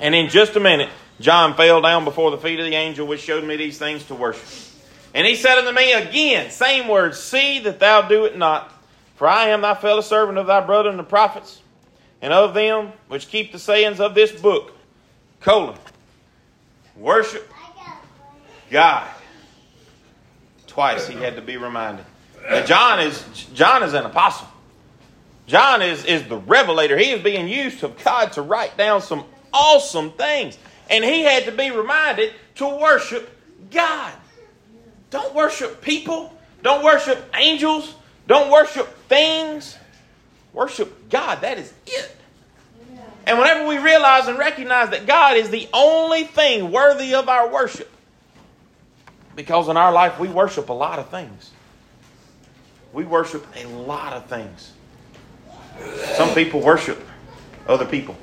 And 0.00 0.14
in 0.14 0.28
just 0.28 0.56
a 0.56 0.60
minute, 0.60 0.90
John 1.20 1.54
fell 1.54 1.80
down 1.80 2.04
before 2.04 2.30
the 2.30 2.38
feet 2.38 2.60
of 2.60 2.66
the 2.66 2.74
angel 2.74 3.06
which 3.06 3.20
showed 3.20 3.44
me 3.44 3.56
these 3.56 3.78
things 3.78 4.04
to 4.04 4.14
worship. 4.14 4.46
And 5.14 5.26
he 5.26 5.34
said 5.34 5.58
unto 5.58 5.72
me 5.72 5.92
again, 5.92 6.50
same 6.50 6.86
words, 6.86 7.18
See 7.18 7.58
that 7.60 7.80
thou 7.80 8.02
do 8.02 8.24
it 8.24 8.36
not. 8.36 8.72
For 9.16 9.26
I 9.26 9.48
am 9.48 9.62
thy 9.62 9.74
fellow 9.74 10.00
servant 10.00 10.38
of 10.38 10.46
thy 10.46 10.64
brethren 10.64 10.96
the 10.96 11.02
prophets, 11.02 11.60
and 12.22 12.32
of 12.32 12.54
them 12.54 12.92
which 13.08 13.28
keep 13.28 13.50
the 13.50 13.58
sayings 13.58 13.98
of 14.00 14.14
this 14.14 14.30
book. 14.30 14.72
Colon. 15.40 15.76
Worship 16.96 17.50
God. 18.70 19.08
Twice 20.66 21.08
he 21.08 21.16
had 21.16 21.34
to 21.36 21.42
be 21.42 21.56
reminded. 21.56 22.04
Now 22.48 22.64
John 22.64 23.00
is 23.00 23.24
John 23.54 23.82
is 23.82 23.94
an 23.94 24.04
apostle. 24.04 24.46
John 25.48 25.80
is, 25.80 26.04
is 26.04 26.28
the 26.28 26.36
revelator. 26.36 26.96
He 26.98 27.10
is 27.10 27.22
being 27.22 27.48
used 27.48 27.82
of 27.82 28.02
God 28.04 28.32
to 28.32 28.42
write 28.42 28.76
down 28.76 29.00
some 29.00 29.24
awesome 29.52 30.10
things. 30.12 30.58
And 30.90 31.04
he 31.04 31.22
had 31.22 31.44
to 31.44 31.52
be 31.52 31.70
reminded 31.70 32.32
to 32.56 32.66
worship 32.66 33.30
God. 33.70 34.12
Don't 35.10 35.34
worship 35.34 35.80
people. 35.82 36.32
Don't 36.62 36.84
worship 36.84 37.32
angels. 37.34 37.94
Don't 38.26 38.50
worship 38.50 38.86
things. 39.08 39.76
Worship 40.52 41.08
God. 41.10 41.42
That 41.42 41.58
is 41.58 41.72
it. 41.86 42.14
And 43.26 43.38
whenever 43.38 43.66
we 43.68 43.76
realize 43.76 44.26
and 44.26 44.38
recognize 44.38 44.90
that 44.90 45.06
God 45.06 45.36
is 45.36 45.50
the 45.50 45.68
only 45.74 46.24
thing 46.24 46.72
worthy 46.72 47.14
of 47.14 47.28
our 47.28 47.52
worship, 47.52 47.90
because 49.36 49.68
in 49.68 49.76
our 49.76 49.92
life 49.92 50.18
we 50.18 50.28
worship 50.28 50.70
a 50.70 50.72
lot 50.72 50.98
of 50.98 51.10
things. 51.10 51.50
We 52.94 53.04
worship 53.04 53.46
a 53.54 53.66
lot 53.66 54.14
of 54.14 54.26
things. 54.26 54.72
Some 56.16 56.34
people 56.34 56.60
worship 56.60 57.06
other 57.66 57.84
people. 57.84 58.16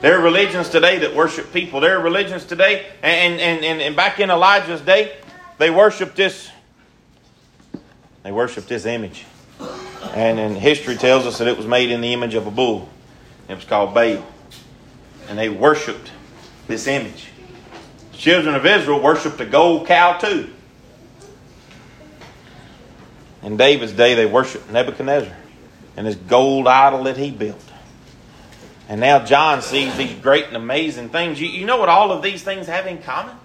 There 0.00 0.18
are 0.18 0.22
religions 0.22 0.70
today 0.70 1.00
that 1.00 1.14
worship 1.14 1.52
people. 1.52 1.80
There 1.80 1.98
are 1.98 2.02
religions 2.02 2.46
today, 2.46 2.86
and, 3.02 3.38
and, 3.38 3.64
and, 3.64 3.82
and 3.82 3.94
back 3.94 4.18
in 4.18 4.30
Elijah's 4.30 4.80
day, 4.80 5.14
they 5.58 5.70
worshiped 5.70 6.16
this. 6.16 6.50
They 8.22 8.32
worshiped 8.32 8.68
this 8.68 8.86
image. 8.86 9.26
And 10.14 10.56
history 10.56 10.96
tells 10.96 11.26
us 11.26 11.38
that 11.38 11.48
it 11.48 11.56
was 11.56 11.66
made 11.66 11.90
in 11.90 12.00
the 12.00 12.14
image 12.14 12.34
of 12.34 12.46
a 12.46 12.50
bull. 12.50 12.88
It 13.46 13.54
was 13.54 13.64
called 13.64 13.94
Baal. 13.94 14.24
And 15.28 15.38
they 15.38 15.50
worshiped 15.50 16.10
this 16.66 16.86
image. 16.86 17.28
The 18.12 18.18
children 18.18 18.54
of 18.54 18.64
Israel 18.64 19.02
worshiped 19.02 19.38
a 19.40 19.46
gold 19.46 19.86
cow 19.86 20.16
too. 20.16 20.48
In 23.42 23.58
David's 23.58 23.92
day, 23.92 24.14
they 24.14 24.26
worshiped 24.26 24.70
Nebuchadnezzar 24.70 25.36
and 25.96 26.06
his 26.06 26.16
gold 26.16 26.66
idol 26.66 27.04
that 27.04 27.18
he 27.18 27.30
built. 27.30 27.69
And 28.90 29.00
now 29.00 29.24
John 29.24 29.62
sees 29.62 29.96
these 29.96 30.12
great 30.14 30.46
and 30.46 30.56
amazing 30.56 31.10
things. 31.10 31.40
You, 31.40 31.46
you 31.46 31.64
know 31.64 31.76
what 31.76 31.88
all 31.88 32.10
of 32.10 32.22
these 32.22 32.42
things 32.42 32.66
have 32.66 32.88
in 32.88 33.00
common? 33.00 33.36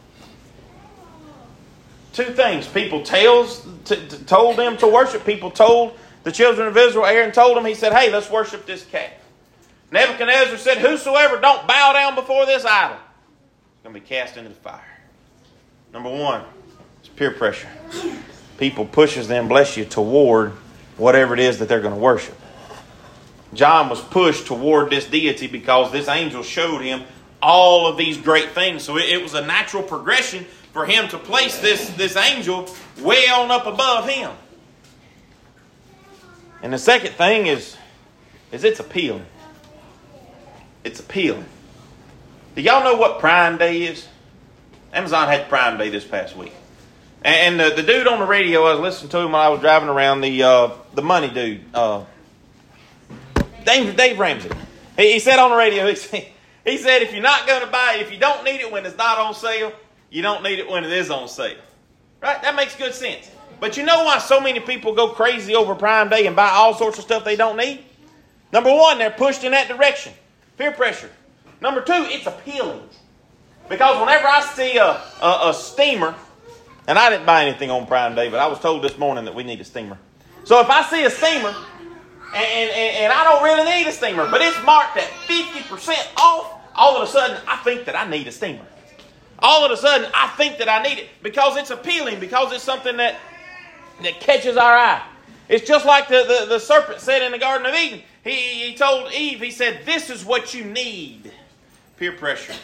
Two 2.13 2.33
things. 2.33 2.67
People 2.67 3.03
tells, 3.03 3.63
t- 3.85 3.95
t- 3.95 4.17
told 4.25 4.57
them 4.57 4.75
to 4.77 4.87
worship. 4.87 5.23
People 5.23 5.51
told 5.51 5.95
the 6.23 6.31
children 6.31 6.67
of 6.67 6.75
Israel, 6.75 7.05
Aaron 7.05 7.31
told 7.31 7.55
them, 7.55 7.63
he 7.63 7.75
said, 7.75 7.93
hey, 7.93 8.11
let's 8.11 8.27
worship 8.27 8.65
this 8.65 8.83
calf. 8.85 9.11
Nebuchadnezzar 9.91 10.57
said, 10.57 10.79
whosoever 10.79 11.39
don't 11.39 11.67
bow 11.67 11.93
down 11.93 12.15
before 12.15 12.47
this 12.47 12.65
idol 12.65 12.97
is 12.97 13.83
going 13.83 13.93
to 13.93 14.01
be 14.01 14.05
cast 14.05 14.37
into 14.37 14.49
the 14.49 14.55
fire. 14.55 14.81
Number 15.93 16.09
one, 16.09 16.43
it's 17.01 17.09
peer 17.09 17.29
pressure. 17.29 17.69
People 18.57 18.85
pushes 18.85 19.27
them, 19.27 19.47
bless 19.47 19.77
you, 19.77 19.85
toward 19.85 20.53
whatever 20.97 21.35
it 21.35 21.39
is 21.39 21.59
that 21.59 21.69
they're 21.69 21.81
going 21.81 21.93
to 21.93 21.99
worship. 21.99 22.35
John 23.55 23.89
was 23.89 24.01
pushed 24.01 24.47
toward 24.47 24.89
this 24.89 25.07
deity 25.07 25.47
because 25.47 25.91
this 25.91 26.07
angel 26.07 26.43
showed 26.43 26.79
him 26.81 27.03
all 27.41 27.87
of 27.87 27.97
these 27.97 28.17
great 28.17 28.51
things. 28.51 28.83
So 28.83 28.97
it, 28.97 29.09
it 29.09 29.21
was 29.21 29.33
a 29.33 29.45
natural 29.45 29.83
progression 29.83 30.45
for 30.73 30.85
him 30.85 31.07
to 31.09 31.17
place 31.17 31.59
this, 31.59 31.89
this 31.91 32.15
angel 32.15 32.69
way 33.01 33.27
on 33.29 33.51
up 33.51 33.65
above 33.65 34.09
him. 34.09 34.31
And 36.61 36.73
the 36.73 36.77
second 36.77 37.13
thing 37.13 37.47
is, 37.47 37.77
is 38.51 38.63
it's 38.63 38.79
appealing. 38.79 39.25
It's 40.83 40.99
appealing. 40.99 41.45
Do 42.55 42.61
y'all 42.61 42.83
know 42.83 42.95
what 42.95 43.19
Prime 43.19 43.57
Day 43.57 43.83
is? 43.83 44.07
Amazon 44.93 45.27
had 45.27 45.49
Prime 45.49 45.77
Day 45.77 45.89
this 45.89 46.05
past 46.05 46.35
week. 46.35 46.53
And 47.23 47.59
the, 47.59 47.73
the 47.75 47.83
dude 47.83 48.07
on 48.07 48.19
the 48.19 48.25
radio, 48.25 48.63
I 48.65 48.73
was 48.73 48.81
listening 48.81 49.09
to 49.09 49.19
him 49.19 49.31
while 49.31 49.41
I 49.41 49.49
was 49.49 49.59
driving 49.59 49.89
around, 49.89 50.21
the 50.21 50.43
uh, 50.43 50.69
the 50.93 51.01
money 51.01 51.29
dude, 51.29 51.65
uh, 51.73 52.05
Dave, 53.65 53.95
Dave 53.97 54.19
Ramsey. 54.19 54.49
He, 54.97 55.13
he 55.13 55.19
said 55.19 55.39
on 55.39 55.51
the 55.51 55.55
radio, 55.55 55.87
he 55.87 55.95
said, 55.95 56.27
he 56.63 56.77
said, 56.77 57.01
if 57.01 57.13
you're 57.13 57.21
not 57.21 57.47
going 57.47 57.61
to 57.61 57.67
buy 57.67 57.95
it, 57.95 58.01
if 58.01 58.11
you 58.11 58.17
don't 58.19 58.43
need 58.43 58.61
it 58.61 58.71
when 58.71 58.85
it's 58.85 58.97
not 58.97 59.17
on 59.17 59.33
sale, 59.33 59.73
you 60.09 60.21
don't 60.21 60.43
need 60.43 60.59
it 60.59 60.69
when 60.69 60.83
it 60.83 60.91
is 60.91 61.09
on 61.09 61.27
sale. 61.27 61.57
Right? 62.21 62.41
That 62.41 62.55
makes 62.55 62.75
good 62.75 62.93
sense. 62.93 63.29
But 63.59 63.77
you 63.77 63.83
know 63.83 64.03
why 64.03 64.17
so 64.19 64.39
many 64.39 64.59
people 64.59 64.93
go 64.93 65.09
crazy 65.09 65.55
over 65.55 65.75
Prime 65.75 66.09
Day 66.09 66.25
and 66.27 66.35
buy 66.35 66.49
all 66.49 66.73
sorts 66.73 66.97
of 66.97 67.03
stuff 67.03 67.23
they 67.23 67.35
don't 67.35 67.57
need? 67.57 67.83
Number 68.51 68.73
one, 68.73 68.97
they're 68.97 69.11
pushed 69.11 69.43
in 69.43 69.51
that 69.51 69.67
direction. 69.67 70.13
Peer 70.57 70.71
pressure. 70.71 71.09
Number 71.61 71.81
two, 71.81 71.93
it's 71.93 72.25
appealing. 72.25 72.81
Because 73.69 73.99
whenever 73.99 74.27
I 74.27 74.41
see 74.41 74.77
a, 74.77 75.01
a, 75.21 75.49
a 75.49 75.53
steamer, 75.53 76.15
and 76.87 76.99
I 76.99 77.09
didn't 77.09 77.25
buy 77.25 77.45
anything 77.45 77.71
on 77.71 77.87
Prime 77.87 78.15
Day, 78.15 78.29
but 78.29 78.39
I 78.39 78.47
was 78.47 78.59
told 78.59 78.83
this 78.83 78.97
morning 78.97 79.25
that 79.25 79.33
we 79.33 79.43
need 79.43 79.59
a 79.61 79.63
steamer. 79.63 79.97
So 80.43 80.59
if 80.61 80.69
I 80.69 80.83
see 80.83 81.03
a 81.03 81.09
steamer, 81.09 81.55
and, 82.35 82.69
and, 82.71 82.97
and 82.97 83.13
I 83.13 83.23
don't 83.23 83.43
really 83.43 83.63
need 83.63 83.87
a 83.87 83.91
steamer, 83.91 84.29
but 84.29 84.41
it's 84.41 84.61
marked 84.63 84.97
at 84.97 85.09
50% 85.27 85.95
off, 86.17 86.51
all 86.75 86.97
of 86.97 87.07
a 87.07 87.11
sudden 87.11 87.37
I 87.47 87.57
think 87.57 87.85
that 87.85 87.95
I 87.95 88.09
need 88.09 88.27
a 88.27 88.31
steamer. 88.31 88.65
All 89.39 89.65
of 89.65 89.71
a 89.71 89.77
sudden 89.77 90.09
I 90.13 90.27
think 90.35 90.57
that 90.57 90.67
I 90.67 90.83
need 90.83 90.99
it 90.99 91.09
because 91.23 91.55
it's 91.57 91.69
appealing, 91.69 92.19
because 92.19 92.51
it's 92.51 92.63
something 92.63 92.97
that, 92.97 93.17
that 94.03 94.19
catches 94.19 94.57
our 94.57 94.73
eye. 94.75 95.01
It's 95.47 95.67
just 95.67 95.85
like 95.85 96.07
the, 96.07 96.25
the, 96.27 96.47
the 96.49 96.59
serpent 96.59 96.99
said 96.99 97.21
in 97.21 97.31
the 97.31 97.37
Garden 97.37 97.67
of 97.67 97.73
Eden. 97.73 98.01
He, 98.23 98.31
he 98.31 98.75
told 98.75 99.13
Eve, 99.13 99.39
he 99.39 99.51
said, 99.51 99.85
This 99.85 100.09
is 100.09 100.25
what 100.25 100.53
you 100.53 100.65
need 100.65 101.31
peer 101.97 102.11
pressure. 102.11 102.55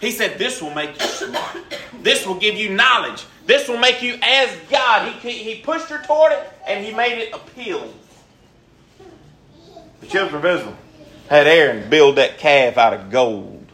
He 0.00 0.10
said, 0.10 0.36
This 0.36 0.60
will 0.60 0.74
make 0.74 1.00
you 1.00 1.06
smart. 1.06 1.58
This 2.02 2.26
will 2.26 2.34
give 2.34 2.56
you 2.56 2.70
knowledge. 2.70 3.24
This 3.46 3.68
will 3.68 3.78
make 3.78 4.02
you 4.02 4.18
as 4.22 4.54
God. 4.68 5.12
He, 5.20 5.30
he 5.30 5.62
pushed 5.62 5.88
her 5.88 6.02
toward 6.02 6.32
it 6.32 6.52
and 6.66 6.84
he 6.84 6.92
made 6.92 7.18
it 7.18 7.32
appealing. 7.32 7.94
The 10.00 10.06
children 10.06 10.36
of 10.36 10.44
Israel 10.44 10.76
had 11.28 11.46
Aaron 11.46 11.90
build 11.90 12.16
that 12.16 12.38
calf 12.38 12.76
out 12.76 12.94
of 12.94 13.10
gold. 13.10 13.66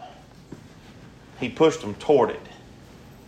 He 1.40 1.48
pushed 1.48 1.80
them 1.80 1.94
toward 1.94 2.30
it 2.30 2.40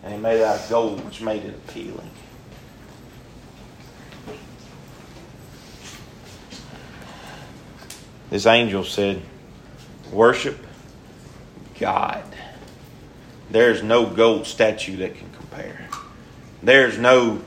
and 0.04 0.12
he 0.12 0.20
made 0.20 0.40
it 0.40 0.44
out 0.44 0.60
of 0.60 0.68
gold, 0.68 1.04
which 1.04 1.22
made 1.22 1.44
it 1.44 1.54
appealing. 1.54 2.10
This 8.28 8.46
angel 8.46 8.84
said, 8.84 9.22
Worship 10.12 10.58
God. 11.80 12.24
There's 13.50 13.82
no 13.82 14.06
gold 14.06 14.46
statue 14.46 14.96
that 14.98 15.16
can 15.16 15.30
compare. 15.30 15.88
There's 16.62 16.98
no 16.98 17.40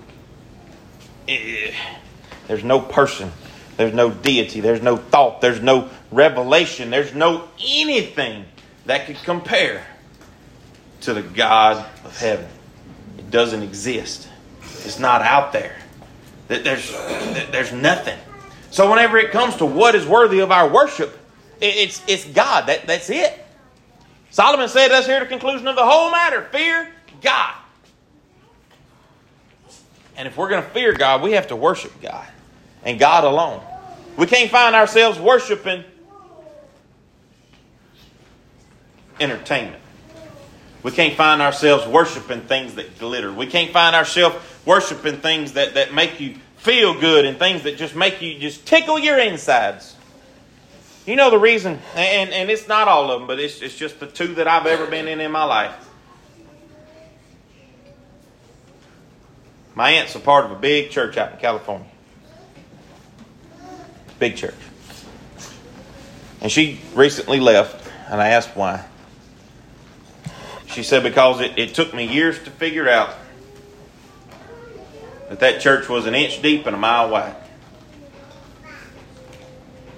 eh, 1.28 1.74
there's 2.48 2.64
no 2.64 2.80
person, 2.80 3.32
there's 3.78 3.94
no 3.94 4.10
deity, 4.10 4.60
there's 4.60 4.82
no 4.82 4.98
thought, 4.98 5.40
there's 5.40 5.62
no 5.62 5.90
revelation, 6.12 6.90
there's 6.90 7.14
no 7.14 7.48
anything 7.64 8.46
that 8.88 9.06
could 9.06 9.18
compare 9.18 9.86
to 11.02 11.14
the 11.14 11.22
God 11.22 11.86
of 12.04 12.20
heaven. 12.20 12.48
It 13.20 13.30
doesn't 13.30 13.62
exist. 13.62 14.28
It's 14.62 15.00
not 15.00 15.22
out 15.22 15.54
there. 15.54 15.76
There's 16.48 16.92
there's 17.52 17.72
nothing. 17.72 18.18
So 18.72 18.90
whenever 18.90 19.18
it 19.18 19.32
comes 19.32 19.58
to 19.58 19.66
what 19.66 19.96
is 19.96 20.08
worthy 20.08 20.40
of 20.40 20.52
our 20.52 20.68
worship, 20.68 21.18
it's, 21.62 22.02
it's 22.08 22.26
God. 22.26 22.68
That, 22.68 22.88
that's 22.88 23.10
it. 23.10 23.46
Solomon 24.30 24.70
said, 24.70 24.92
Let's 24.92 25.08
hear 25.08 25.20
the 25.20 25.26
conclusion 25.26 25.68
of 25.68 25.76
the 25.76 25.86
whole 25.86 26.12
matter 26.12 26.44
fear 26.52 26.88
God. 27.22 27.56
And 30.16 30.28
if 30.28 30.36
we're 30.36 30.50
going 30.50 30.64
to 30.64 30.70
fear 30.70 30.94
God, 30.94 31.22
we 31.22 31.34
have 31.34 31.48
to 31.48 31.56
worship 31.56 32.02
God 32.02 32.28
and 32.88 32.98
God 32.98 33.26
alone. 33.26 33.62
We 34.16 34.26
can't 34.26 34.50
find 34.50 34.74
ourselves 34.74 35.20
worshiping 35.20 35.84
entertainment. 39.20 39.84
We 40.84 40.92
can't 40.92 41.16
find 41.16 41.42
ourselves 41.42 41.86
worshiping 41.86 42.42
things 42.42 42.76
that 42.76 42.98
glitter. 42.98 43.32
We 43.32 43.46
can't 43.46 43.72
find 43.72 43.94
ourselves 43.94 44.38
worshiping 44.66 45.18
things 45.18 45.54
that, 45.54 45.74
that 45.74 45.94
make 45.94 46.22
you 46.22 46.36
feel 46.56 47.00
good 47.00 47.26
and 47.26 47.38
things 47.38 47.64
that 47.64 47.78
just 47.78 47.94
make 47.94 48.22
you 48.22 48.40
just 48.40 48.66
tickle 48.66 48.98
your 48.98 49.20
insides. 49.20 49.96
You 51.06 51.18
know 51.18 51.30
the 51.30 51.40
reason, 51.40 51.80
and, 51.96 52.30
and 52.32 52.50
it's 52.50 52.70
not 52.70 52.88
all 52.88 53.12
of 53.12 53.20
them, 53.20 53.28
but 53.28 53.40
it's, 53.40 53.62
it's 53.62 53.76
just 53.76 54.00
the 54.00 54.08
two 54.08 54.36
that 54.36 54.48
I've 54.48 54.66
ever 54.66 54.88
been 54.88 55.10
in 55.10 55.20
in 55.20 55.32
my 55.32 55.44
life. 55.44 55.90
My 59.76 59.92
aunt's 59.92 60.16
a 60.16 60.20
part 60.20 60.46
of 60.46 60.52
a 60.52 60.56
big 60.56 60.90
church 60.90 61.18
out 61.18 61.34
in 61.34 61.40
California. 61.40 61.88
Big 64.20 64.36
church. 64.36 64.56
And 66.42 66.52
she 66.52 66.80
recently 66.94 67.40
left, 67.40 67.90
and 68.10 68.22
I 68.22 68.30
asked 68.30 68.56
why. 68.56 68.86
She 70.68 70.84
said, 70.84 71.04
because 71.04 71.42
it, 71.42 71.58
it 71.58 71.74
took 71.74 71.94
me 71.94 72.06
years 72.06 72.38
to 72.44 72.52
figure 72.52 72.88
out 72.88 73.16
that 75.30 75.40
that 75.40 75.62
church 75.62 75.90
was 75.90 76.06
an 76.06 76.16
inch 76.16 76.42
deep 76.42 76.66
and 76.66 76.76
a 76.76 76.80
mile 76.80 77.10
wide. 77.10 77.36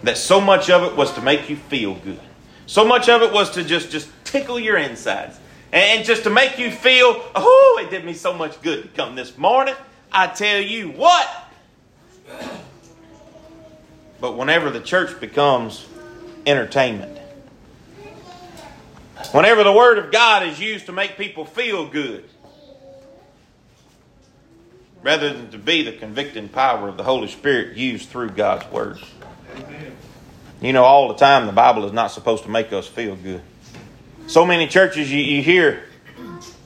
That 0.04 0.18
so 0.18 0.40
much 0.40 0.70
of 0.70 0.84
it 0.84 0.96
was 0.96 1.12
to 1.14 1.22
make 1.22 1.50
you 1.50 1.58
feel 1.58 1.96
good. 1.96 2.22
So 2.66 2.86
much 2.86 3.10
of 3.10 3.22
it 3.22 3.34
was 3.34 3.52
to 3.52 3.64
just, 3.64 3.92
just 3.92 4.10
tickle 4.24 4.60
your 4.60 4.78
insides. 4.78 5.38
And 5.72 6.06
just 6.06 6.24
to 6.24 6.30
make 6.30 6.58
you 6.58 6.72
feel, 6.72 7.22
oh, 7.36 7.82
it 7.84 7.92
did 7.92 8.06
me 8.06 8.14
so 8.14 8.34
much 8.34 8.62
good 8.62 8.84
to 8.84 8.88
come 8.90 9.16
this 9.16 9.38
morning. 9.38 9.76
I 10.12 10.28
tell 10.28 10.62
you 10.62 10.90
what. 10.90 11.28
But 14.22 14.38
whenever 14.38 14.70
the 14.70 14.82
church 14.82 15.20
becomes 15.20 15.86
entertainment, 16.46 17.18
whenever 19.32 19.64
the 19.64 19.72
Word 19.72 19.98
of 19.98 20.12
God 20.12 20.46
is 20.46 20.60
used 20.60 20.88
to 20.88 20.92
make 20.92 21.18
people 21.18 21.46
feel 21.46 21.88
good, 21.88 22.26
rather 25.02 25.32
than 25.32 25.50
to 25.52 25.58
be 25.58 25.84
the 25.84 25.94
convicting 25.94 26.50
power 26.50 26.90
of 26.90 26.98
the 26.98 27.04
Holy 27.04 27.28
Spirit 27.28 27.78
used 27.78 28.10
through 28.10 28.30
God's 28.30 28.70
Word. 28.72 29.00
You 30.62 30.74
know, 30.74 30.84
all 30.84 31.08
the 31.08 31.14
time 31.14 31.46
the 31.46 31.54
Bible 31.54 31.86
is 31.86 31.94
not 31.94 32.12
supposed 32.12 32.44
to 32.44 32.50
make 32.50 32.74
us 32.74 32.86
feel 32.86 33.16
good. 33.16 33.42
So 34.28 34.46
many 34.46 34.68
churches 34.68 35.12
you, 35.12 35.20
you 35.20 35.42
hear 35.42 35.86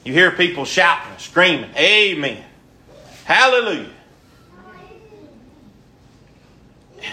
you 0.04 0.12
hear 0.12 0.32
people 0.32 0.66
shouting, 0.66 1.18
screaming, 1.18 1.70
Amen. 1.78 2.44
Hallelujah. 3.24 3.90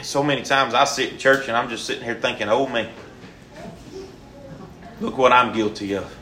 So 0.03 0.23
many 0.23 0.43
times 0.43 0.75
I 0.75 0.85
sit 0.85 1.13
in 1.13 1.19
church 1.19 1.49
and 1.49 1.57
I'm 1.57 1.69
just 1.69 1.85
sitting 1.85 2.05
here 2.05 2.15
thinking, 2.15 2.49
oh 2.49 2.67
man, 2.67 2.91
look 5.01 5.19
what 5.19 5.33
I'm 5.33 5.53
guilty 5.53 5.95
of. 5.95 6.17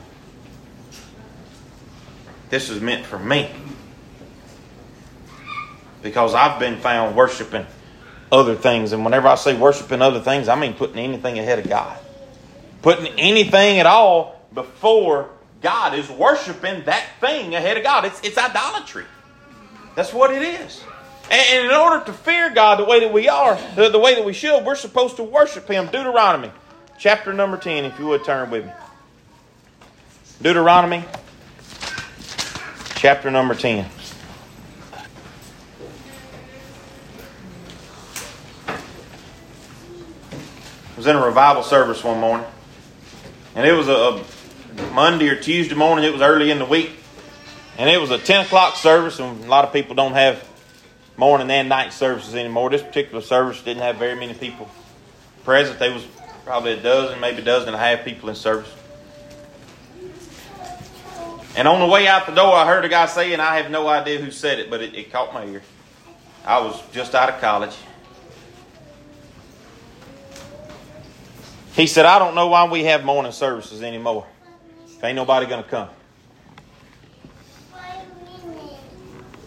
This 2.50 2.70
is 2.70 2.80
meant 2.80 3.04
for 3.04 3.18
me. 3.18 3.50
Because 6.02 6.34
I've 6.34 6.58
been 6.58 6.78
found 6.78 7.16
worshiping 7.16 7.66
other 8.30 8.54
things. 8.54 8.92
And 8.92 9.04
whenever 9.04 9.28
I 9.28 9.34
say 9.34 9.56
worshiping 9.56 10.00
other 10.00 10.20
things, 10.20 10.48
I 10.48 10.58
mean 10.58 10.74
putting 10.74 10.98
anything 10.98 11.38
ahead 11.38 11.58
of 11.58 11.68
God. 11.68 11.98
Putting 12.82 13.06
anything 13.18 13.78
at 13.78 13.86
all 13.86 14.40
before 14.54 15.30
God 15.60 15.94
is 15.94 16.08
worshiping 16.08 16.84
that 16.84 17.04
thing 17.20 17.54
ahead 17.54 17.76
of 17.76 17.82
God. 17.82 18.04
It's, 18.04 18.20
it's 18.22 18.38
idolatry. 18.38 19.04
That's 19.94 20.12
what 20.12 20.32
it 20.32 20.42
is. 20.42 20.82
And, 21.30 21.66
in 21.66 21.70
order 21.70 22.04
to 22.06 22.12
fear 22.12 22.50
God 22.50 22.78
the 22.78 22.84
way 22.84 23.00
that 23.00 23.12
we 23.12 23.28
are, 23.28 23.58
the, 23.76 23.98
way 23.98 24.14
that 24.14 24.24
we 24.24 24.32
should, 24.32 24.64
we're 24.64 24.74
supposed 24.74 25.16
to 25.16 25.22
worship 25.22 25.68
Him. 25.68 25.86
Deuteronomy 25.86 26.50
chapter 26.98 27.32
number 27.32 27.56
10, 27.56 27.84
if 27.84 27.98
you 27.98 28.06
would 28.06 28.24
turn 28.24 28.50
with 28.50 28.64
me. 28.64 28.72
Deuteronomy 30.42 31.04
chapter 32.94 33.30
number 33.30 33.54
10. 33.54 33.88
was 40.98 41.06
in 41.06 41.14
a 41.14 41.24
revival 41.24 41.62
service 41.62 42.02
one 42.02 42.18
morning, 42.18 42.46
and 43.54 43.64
it 43.64 43.72
was 43.72 43.88
a, 43.88 44.24
Monday 44.92 45.28
or 45.28 45.36
Tuesday 45.36 45.76
morning. 45.76 46.04
It 46.04 46.12
was 46.12 46.22
early 46.22 46.50
in 46.50 46.58
the 46.58 46.64
week, 46.64 46.90
and 47.78 47.88
it 47.88 48.00
was 48.00 48.10
a 48.10 48.18
ten 48.18 48.44
o'clock 48.44 48.74
service. 48.74 49.20
And 49.20 49.44
a 49.44 49.48
lot 49.48 49.64
of 49.64 49.72
people 49.72 49.94
don't 49.94 50.14
have 50.14 50.47
morning 51.18 51.50
and 51.50 51.68
night 51.68 51.92
services 51.92 52.34
anymore. 52.34 52.70
This 52.70 52.82
particular 52.82 53.20
service 53.20 53.60
didn't 53.60 53.82
have 53.82 53.96
very 53.96 54.14
many 54.14 54.32
people 54.32 54.70
present. 55.44 55.78
There 55.78 55.92
was 55.92 56.06
probably 56.44 56.72
a 56.72 56.80
dozen, 56.80 57.20
maybe 57.20 57.42
a 57.42 57.44
dozen 57.44 57.68
and 57.68 57.76
a 57.76 57.78
half 57.78 58.04
people 58.04 58.28
in 58.30 58.36
service. 58.36 58.72
And 61.56 61.66
on 61.66 61.80
the 61.80 61.86
way 61.86 62.06
out 62.06 62.26
the 62.26 62.34
door, 62.34 62.54
I 62.54 62.66
heard 62.66 62.84
a 62.84 62.88
guy 62.88 63.06
say, 63.06 63.32
and 63.32 63.42
I 63.42 63.56
have 63.60 63.68
no 63.68 63.88
idea 63.88 64.20
who 64.20 64.30
said 64.30 64.60
it, 64.60 64.70
but 64.70 64.80
it, 64.80 64.94
it 64.94 65.10
caught 65.10 65.34
my 65.34 65.44
ear. 65.44 65.62
I 66.44 66.60
was 66.60 66.80
just 66.92 67.16
out 67.16 67.28
of 67.28 67.40
college. 67.40 67.74
He 71.72 71.88
said, 71.88 72.06
I 72.06 72.20
don't 72.20 72.36
know 72.36 72.46
why 72.46 72.68
we 72.68 72.84
have 72.84 73.04
morning 73.04 73.32
services 73.32 73.82
anymore. 73.82 74.24
Ain't 75.02 75.16
nobody 75.16 75.46
going 75.46 75.64
to 75.64 75.68
come. 75.68 75.88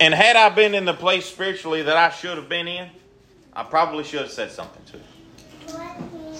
And 0.01 0.15
had 0.15 0.35
I 0.35 0.49
been 0.49 0.73
in 0.73 0.85
the 0.85 0.95
place 0.95 1.27
spiritually 1.27 1.83
that 1.83 1.95
I 1.95 2.09
should 2.09 2.35
have 2.35 2.49
been 2.49 2.67
in, 2.67 2.89
I 3.53 3.61
probably 3.61 4.03
should 4.03 4.21
have 4.21 4.31
said 4.31 4.49
something 4.49 4.81
to 4.85 4.97
him. 4.97 6.39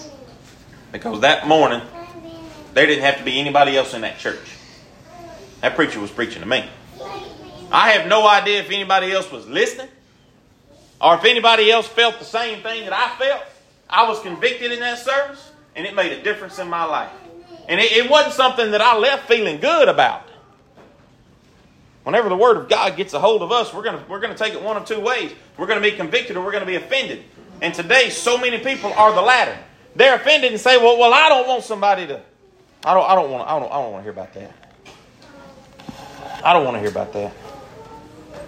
Because 0.90 1.20
that 1.20 1.46
morning, 1.46 1.80
there 2.74 2.86
didn't 2.88 3.04
have 3.04 3.18
to 3.18 3.24
be 3.24 3.38
anybody 3.38 3.76
else 3.76 3.94
in 3.94 4.00
that 4.00 4.18
church. 4.18 4.56
That 5.60 5.76
preacher 5.76 6.00
was 6.00 6.10
preaching 6.10 6.42
to 6.42 6.48
me. 6.48 6.68
I 7.70 7.90
have 7.90 8.08
no 8.08 8.26
idea 8.26 8.58
if 8.62 8.70
anybody 8.72 9.12
else 9.12 9.30
was 9.30 9.46
listening 9.46 9.88
or 11.00 11.14
if 11.14 11.24
anybody 11.24 11.70
else 11.70 11.86
felt 11.86 12.18
the 12.18 12.24
same 12.24 12.64
thing 12.64 12.82
that 12.82 12.92
I 12.92 13.16
felt. 13.16 13.44
I 13.88 14.08
was 14.08 14.18
convicted 14.22 14.72
in 14.72 14.80
that 14.80 14.98
service 14.98 15.52
and 15.76 15.86
it 15.86 15.94
made 15.94 16.10
a 16.10 16.20
difference 16.24 16.58
in 16.58 16.68
my 16.68 16.82
life. 16.82 17.12
And 17.68 17.80
it, 17.80 17.92
it 17.92 18.10
wasn't 18.10 18.34
something 18.34 18.72
that 18.72 18.80
I 18.80 18.98
left 18.98 19.28
feeling 19.28 19.60
good 19.60 19.88
about. 19.88 20.31
Whenever 22.04 22.28
the 22.28 22.36
Word 22.36 22.56
of 22.56 22.68
God 22.68 22.96
gets 22.96 23.14
a 23.14 23.20
hold 23.20 23.42
of 23.42 23.52
us, 23.52 23.72
we're 23.72 23.82
going 23.82 23.96
to 23.96 24.04
we're 24.10 24.20
gonna 24.20 24.34
take 24.34 24.54
it 24.54 24.62
one 24.62 24.76
of 24.76 24.84
two 24.84 25.00
ways. 25.00 25.32
We're 25.56 25.66
going 25.66 25.80
to 25.80 25.90
be 25.90 25.96
convicted 25.96 26.36
or 26.36 26.44
we're 26.44 26.50
going 26.50 26.64
to 26.64 26.66
be 26.66 26.76
offended. 26.76 27.22
And 27.60 27.72
today, 27.72 28.10
so 28.10 28.36
many 28.36 28.58
people 28.58 28.92
are 28.94 29.14
the 29.14 29.22
latter. 29.22 29.56
They're 29.94 30.16
offended 30.16 30.50
and 30.50 30.60
say, 30.60 30.78
well, 30.78 30.98
well 30.98 31.14
I 31.14 31.28
don't 31.28 31.46
want 31.46 31.62
somebody 31.62 32.06
to, 32.08 32.20
I 32.84 32.94
don't, 32.94 33.08
I 33.08 33.14
don't 33.14 33.30
want, 33.30 33.48
I 33.48 33.58
don't, 33.58 33.70
I 33.70 33.82
don't 33.82 33.92
want 33.92 33.98
to 33.98 34.02
hear 34.02 34.12
about 34.12 34.34
that. 34.34 34.52
I 36.44 36.52
don't 36.52 36.64
want 36.64 36.76
to 36.76 36.80
hear 36.80 36.90
about 36.90 37.12
that. 37.12 37.32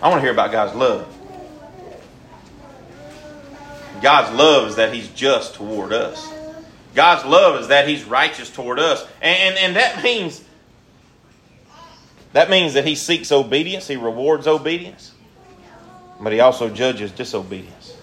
I 0.02 0.08
want 0.08 0.18
to 0.18 0.22
hear 0.22 0.32
about 0.32 0.50
God's 0.50 0.74
love. 0.74 1.06
God's 4.02 4.36
love 4.36 4.68
is 4.68 4.76
that 4.76 4.92
He's 4.92 5.08
just 5.10 5.54
toward 5.54 5.92
us. 5.92 6.28
God's 6.94 7.24
love 7.24 7.60
is 7.60 7.68
that 7.68 7.86
He's 7.86 8.04
righteous 8.04 8.50
toward 8.50 8.78
us. 8.78 9.06
And, 9.22 9.36
and, 9.36 9.58
and 9.58 9.76
that 9.76 10.02
means 10.04 10.42
that 12.34 12.50
means 12.50 12.74
that 12.74 12.84
He 12.84 12.96
seeks 12.96 13.32
obedience, 13.32 13.88
He 13.88 13.96
rewards 13.96 14.46
obedience, 14.46 15.12
but 16.20 16.32
He 16.32 16.40
also 16.40 16.68
judges 16.68 17.10
disobedience. 17.12 17.96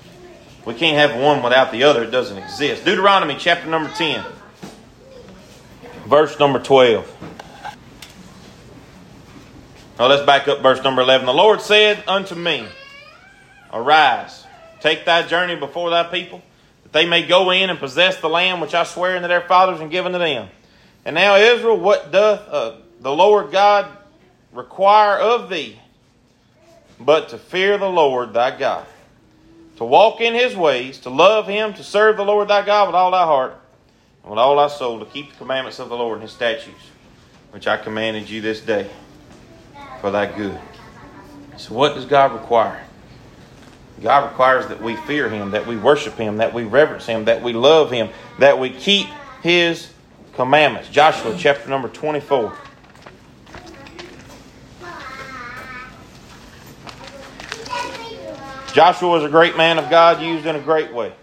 We 0.65 0.73
can't 0.73 0.97
have 0.97 1.19
one 1.21 1.43
without 1.43 1.71
the 1.71 1.83
other. 1.83 2.03
It 2.03 2.11
doesn't 2.11 2.37
exist. 2.37 2.85
Deuteronomy 2.85 3.35
chapter 3.37 3.69
number 3.69 3.89
10, 3.89 4.23
verse 6.07 6.39
number 6.39 6.59
12. 6.59 7.17
Now 9.99 10.07
let's 10.07 10.25
back 10.25 10.47
up 10.47 10.61
verse 10.61 10.81
number 10.81 11.01
11. 11.01 11.25
The 11.25 11.33
Lord 11.33 11.61
said 11.61 12.01
unto 12.07 12.33
me, 12.33 12.65
Arise, 13.73 14.45
take 14.79 15.03
thy 15.03 15.27
journey 15.27 15.57
before 15.57 15.89
thy 15.89 16.03
people 16.03 16.41
that 16.83 16.93
they 16.93 17.05
may 17.05 17.25
go 17.25 17.51
in 17.51 17.69
and 17.69 17.77
possess 17.77 18.17
the 18.17 18.29
land 18.29 18.61
which 18.61 18.73
I 18.73 18.85
swear 18.85 19.17
unto 19.17 19.27
their 19.27 19.41
fathers 19.41 19.81
and 19.81 19.91
given 19.91 20.13
to 20.13 20.19
them. 20.19 20.47
And 21.03 21.15
now, 21.15 21.35
Israel, 21.35 21.77
what 21.77 22.11
doth 22.11 22.47
uh, 22.47 22.75
the 23.01 23.11
Lord 23.11 23.51
God 23.51 23.97
require 24.53 25.17
of 25.17 25.49
thee 25.49 25.79
but 26.99 27.29
to 27.29 27.37
fear 27.37 27.77
the 27.77 27.89
Lord 27.89 28.33
thy 28.33 28.57
God, 28.57 28.85
to 29.77 29.83
walk 29.83 30.21
in 30.21 30.33
his 30.33 30.55
ways, 30.55 30.99
to 30.99 31.09
love 31.09 31.47
him, 31.47 31.73
to 31.73 31.83
serve 31.83 32.17
the 32.17 32.25
Lord 32.25 32.47
thy 32.47 32.63
God 32.63 32.87
with 32.87 32.95
all 32.95 33.11
thy 33.11 33.25
heart 33.25 33.55
and 34.23 34.29
with 34.29 34.39
all 34.39 34.57
thy 34.57 34.67
soul, 34.67 34.99
to 34.99 35.05
keep 35.05 35.31
the 35.31 35.37
commandments 35.37 35.79
of 35.79 35.89
the 35.89 35.95
Lord 35.95 36.19
and 36.19 36.23
his 36.23 36.31
statutes, 36.31 36.89
which 37.51 37.67
I 37.67 37.77
commanded 37.77 38.29
you 38.29 38.41
this 38.41 38.61
day 38.61 38.89
for 39.99 40.11
thy 40.11 40.25
good. 40.25 40.59
So, 41.57 41.73
what 41.73 41.95
does 41.95 42.05
God 42.05 42.33
require? 42.33 42.83
God 44.01 44.31
requires 44.31 44.67
that 44.67 44.81
we 44.81 44.95
fear 44.95 45.29
Him, 45.29 45.51
that 45.51 45.67
we 45.67 45.77
worship 45.77 46.15
Him, 46.17 46.37
that 46.37 46.53
we 46.53 46.63
reverence 46.63 47.05
Him, 47.05 47.25
that 47.25 47.43
we 47.43 47.53
love 47.53 47.91
Him, 47.91 48.09
that 48.39 48.57
we 48.57 48.71
keep 48.71 49.07
His 49.43 49.91
commandments. 50.33 50.89
Joshua 50.89 51.35
chapter 51.37 51.69
number 51.69 51.87
24. 51.87 52.53
Joshua 58.73 59.09
was 59.09 59.23
a 59.23 59.29
great 59.29 59.57
man 59.57 59.77
of 59.77 59.89
God, 59.89 60.21
used 60.21 60.45
in 60.45 60.55
a 60.55 60.59
great 60.59 60.93
way. 60.93 61.13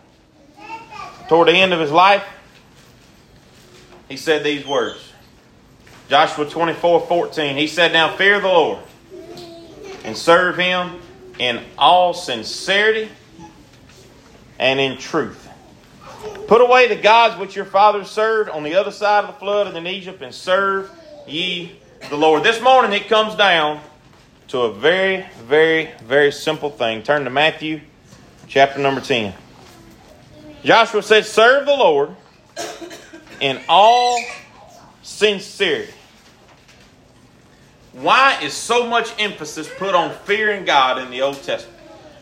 Toward 1.28 1.48
the 1.48 1.52
end 1.52 1.72
of 1.72 1.80
his 1.80 1.90
life, 1.90 2.24
he 4.08 4.16
said 4.16 4.44
these 4.44 4.66
words. 4.66 5.12
Joshua 6.08 6.48
24 6.48 7.06
14. 7.06 7.56
He 7.56 7.66
said, 7.66 7.92
Now 7.92 8.16
fear 8.16 8.40
the 8.40 8.48
Lord 8.48 8.82
and 10.04 10.16
serve 10.16 10.56
him 10.56 11.00
in 11.38 11.62
all 11.76 12.14
sincerity 12.14 13.11
and 14.58 14.80
in 14.80 14.98
truth. 14.98 15.48
Put 16.46 16.61
away 16.61 16.88
the 16.88 16.96
gods 16.96 17.38
which 17.38 17.54
your 17.54 17.66
fathers 17.66 18.11
served 18.11 18.50
on 18.50 18.62
the 18.62 18.74
other 18.74 18.90
side 18.90 19.24
of 19.24 19.34
the 19.34 19.38
flood 19.38 19.66
and 19.66 19.76
in 19.76 19.87
Egypt 19.87 20.22
and 20.22 20.34
serve 20.34 20.90
ye 21.26 21.78
the 22.08 22.16
Lord. 22.16 22.42
This 22.42 22.61
morning 22.61 22.92
it 22.92 23.08
comes 23.08 23.34
down 23.34 23.80
to 24.48 24.61
a 24.62 24.72
very, 24.72 25.26
very, 25.44 25.90
very 26.04 26.32
simple 26.32 26.70
thing. 26.70 27.02
Turn 27.02 27.24
to 27.24 27.30
Matthew 27.30 27.80
chapter 28.46 28.78
number 28.80 29.00
10. 29.00 29.34
Joshua 30.64 31.02
said, 31.02 31.26
Serve 31.26 31.66
the 31.66 31.76
Lord 31.76 32.16
in 33.40 33.61
all 33.68 34.18
sincerity. 35.02 35.92
Why 37.92 38.40
is 38.42 38.54
so 38.54 38.87
much 38.87 39.12
emphasis 39.18 39.68
put 39.76 39.94
on 39.94 40.14
fearing 40.24 40.64
God 40.64 40.98
in 40.98 41.11
the 41.11 41.22
Old 41.22 41.42
Testament? 41.42 41.78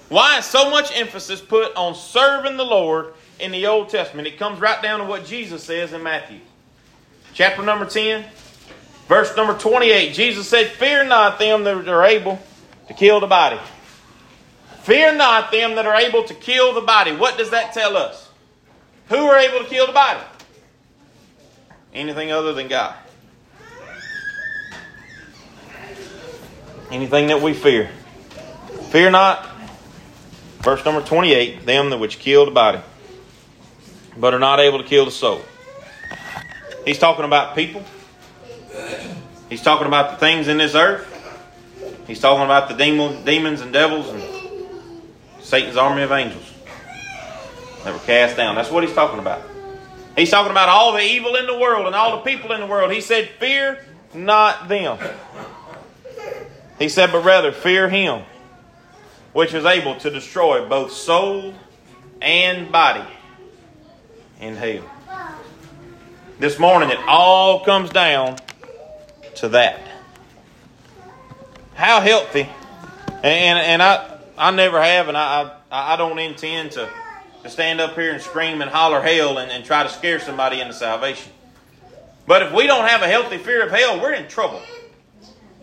Why 0.08 0.38
is 0.38 0.44
so 0.44 0.70
much 0.70 0.96
emphasis 0.96 1.40
put 1.40 1.74
on 1.76 1.94
serving 1.94 2.56
the 2.56 2.64
Lord 2.64 3.14
in 3.38 3.52
the 3.52 3.66
Old 3.66 3.88
Testament? 3.88 4.26
It 4.26 4.38
comes 4.38 4.60
right 4.60 4.82
down 4.82 5.00
to 5.00 5.06
what 5.06 5.26
Jesus 5.26 5.64
says 5.64 5.92
in 5.92 6.02
Matthew. 6.02 6.38
Chapter 7.34 7.62
number 7.62 7.84
10, 7.84 8.24
verse 9.08 9.36
number 9.36 9.56
28. 9.56 10.14
Jesus 10.14 10.48
said, 10.48 10.68
Fear 10.68 11.04
not 11.04 11.38
them 11.38 11.64
that 11.64 11.88
are 11.88 12.04
able 12.04 12.40
to 12.88 12.94
kill 12.94 13.20
the 13.20 13.26
body. 13.26 13.58
Fear 14.82 15.16
not 15.16 15.50
them 15.50 15.74
that 15.74 15.86
are 15.86 15.96
able 15.96 16.24
to 16.24 16.34
kill 16.34 16.74
the 16.74 16.80
body. 16.80 17.12
What 17.14 17.36
does 17.36 17.50
that 17.50 17.72
tell 17.72 17.96
us? 17.96 18.28
Who 19.08 19.16
are 19.16 19.38
able 19.38 19.64
to 19.64 19.64
kill 19.64 19.86
the 19.86 19.92
body? 19.92 20.20
Anything 21.92 22.30
other 22.30 22.52
than 22.52 22.68
God. 22.68 22.94
Anything 26.90 27.28
that 27.28 27.42
we 27.42 27.52
fear. 27.52 27.90
Fear 28.90 29.10
not. 29.10 29.56
Verse 30.60 30.84
number 30.84 31.00
28 31.00 31.64
them 31.64 31.90
that 31.90 31.98
which 31.98 32.18
kill 32.18 32.44
the 32.44 32.50
body, 32.50 32.80
but 34.16 34.34
are 34.34 34.40
not 34.40 34.58
able 34.58 34.78
to 34.78 34.84
kill 34.84 35.04
the 35.04 35.10
soul. 35.10 35.40
He's 36.84 36.98
talking 36.98 37.24
about 37.24 37.54
people. 37.54 37.84
He's 39.48 39.62
talking 39.62 39.86
about 39.86 40.12
the 40.12 40.16
things 40.16 40.48
in 40.48 40.58
this 40.58 40.74
earth. 40.74 41.12
He's 42.06 42.20
talking 42.20 42.44
about 42.44 42.68
the 42.68 42.74
demons 42.74 43.60
and 43.60 43.72
devils 43.72 44.08
and 44.08 44.22
Satan's 45.40 45.76
army 45.76 46.02
of 46.02 46.12
angels 46.12 46.52
that 47.84 47.92
were 47.92 48.00
cast 48.00 48.36
down. 48.36 48.56
That's 48.56 48.70
what 48.70 48.84
he's 48.84 48.94
talking 48.94 49.20
about. 49.20 49.42
He's 50.16 50.30
talking 50.30 50.50
about 50.50 50.68
all 50.68 50.92
the 50.92 51.02
evil 51.02 51.36
in 51.36 51.46
the 51.46 51.56
world 51.56 51.86
and 51.86 51.94
all 51.94 52.16
the 52.16 52.22
people 52.22 52.52
in 52.52 52.60
the 52.60 52.66
world. 52.66 52.90
He 52.90 53.00
said, 53.00 53.28
Fear 53.38 53.78
not 54.14 54.68
them. 54.68 54.98
He 56.78 56.88
said, 56.88 57.12
But 57.12 57.24
rather 57.24 57.52
fear 57.52 57.88
him, 57.88 58.22
which 59.32 59.54
is 59.54 59.64
able 59.64 59.96
to 59.96 60.10
destroy 60.10 60.66
both 60.68 60.92
soul 60.92 61.54
and 62.20 62.72
body 62.72 63.06
in 64.40 64.56
hell. 64.56 64.90
This 66.38 66.58
morning, 66.58 66.90
it 66.90 66.98
all 67.06 67.64
comes 67.64 67.90
down 67.90 68.36
to 69.36 69.50
that. 69.50 69.80
How 71.74 72.00
healthy, 72.00 72.48
and, 73.22 73.58
and 73.58 73.82
I, 73.82 74.18
I 74.36 74.50
never 74.50 74.82
have, 74.82 75.08
and 75.08 75.16
I, 75.16 75.52
I, 75.70 75.94
I 75.94 75.96
don't 75.96 76.18
intend 76.18 76.72
to 76.72 76.88
to 77.46 77.52
stand 77.52 77.80
up 77.80 77.94
here 77.94 78.12
and 78.12 78.20
scream 78.20 78.60
and 78.60 78.70
holler 78.70 79.00
hell 79.00 79.38
and, 79.38 79.50
and 79.52 79.64
try 79.64 79.84
to 79.84 79.88
scare 79.88 80.18
somebody 80.18 80.60
into 80.60 80.74
salvation. 80.74 81.32
But 82.26 82.42
if 82.42 82.52
we 82.52 82.66
don't 82.66 82.88
have 82.88 83.02
a 83.02 83.08
healthy 83.08 83.38
fear 83.38 83.64
of 83.64 83.70
hell, 83.70 84.00
we're 84.00 84.14
in 84.14 84.26
trouble. 84.26 84.60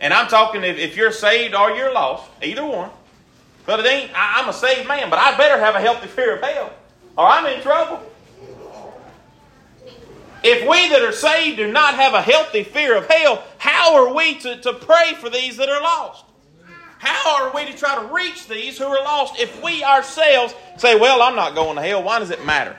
And 0.00 0.12
I'm 0.12 0.28
talking 0.28 0.64
if, 0.64 0.78
if 0.78 0.96
you're 0.96 1.12
saved 1.12 1.54
or 1.54 1.72
you're 1.72 1.92
lost, 1.92 2.30
either 2.42 2.64
one. 2.64 2.90
But 3.66 3.80
it 3.80 3.86
ain't, 3.86 4.10
I, 4.14 4.40
I'm 4.40 4.48
a 4.48 4.52
saved 4.52 4.88
man, 4.88 5.10
but 5.10 5.18
I 5.18 5.36
better 5.36 5.58
have 5.58 5.74
a 5.74 5.80
healthy 5.80 6.08
fear 6.08 6.36
of 6.36 6.42
hell, 6.42 6.72
or 7.16 7.26
I'm 7.26 7.46
in 7.46 7.60
trouble. 7.62 8.00
If 10.44 10.68
we 10.68 10.90
that 10.90 11.00
are 11.00 11.10
saved 11.10 11.56
do 11.56 11.72
not 11.72 11.94
have 11.94 12.12
a 12.12 12.20
healthy 12.20 12.64
fear 12.64 12.94
of 12.96 13.08
hell, 13.08 13.42
how 13.56 13.96
are 13.96 14.14
we 14.14 14.38
to, 14.40 14.60
to 14.60 14.74
pray 14.74 15.14
for 15.14 15.30
these 15.30 15.56
that 15.56 15.70
are 15.70 15.80
lost? 15.80 16.26
How 16.98 17.46
are 17.46 17.54
we 17.54 17.64
to 17.64 17.76
try 17.76 17.94
to 17.94 18.14
reach 18.14 18.46
these 18.46 18.76
who 18.76 18.84
are 18.84 19.02
lost 19.02 19.40
if 19.40 19.62
we 19.62 19.82
ourselves 19.82 20.54
say, 20.76 21.00
Well, 21.00 21.22
I'm 21.22 21.34
not 21.34 21.54
going 21.54 21.76
to 21.76 21.82
hell? 21.82 22.02
Why 22.02 22.18
does 22.18 22.30
it 22.30 22.44
matter? 22.44 22.76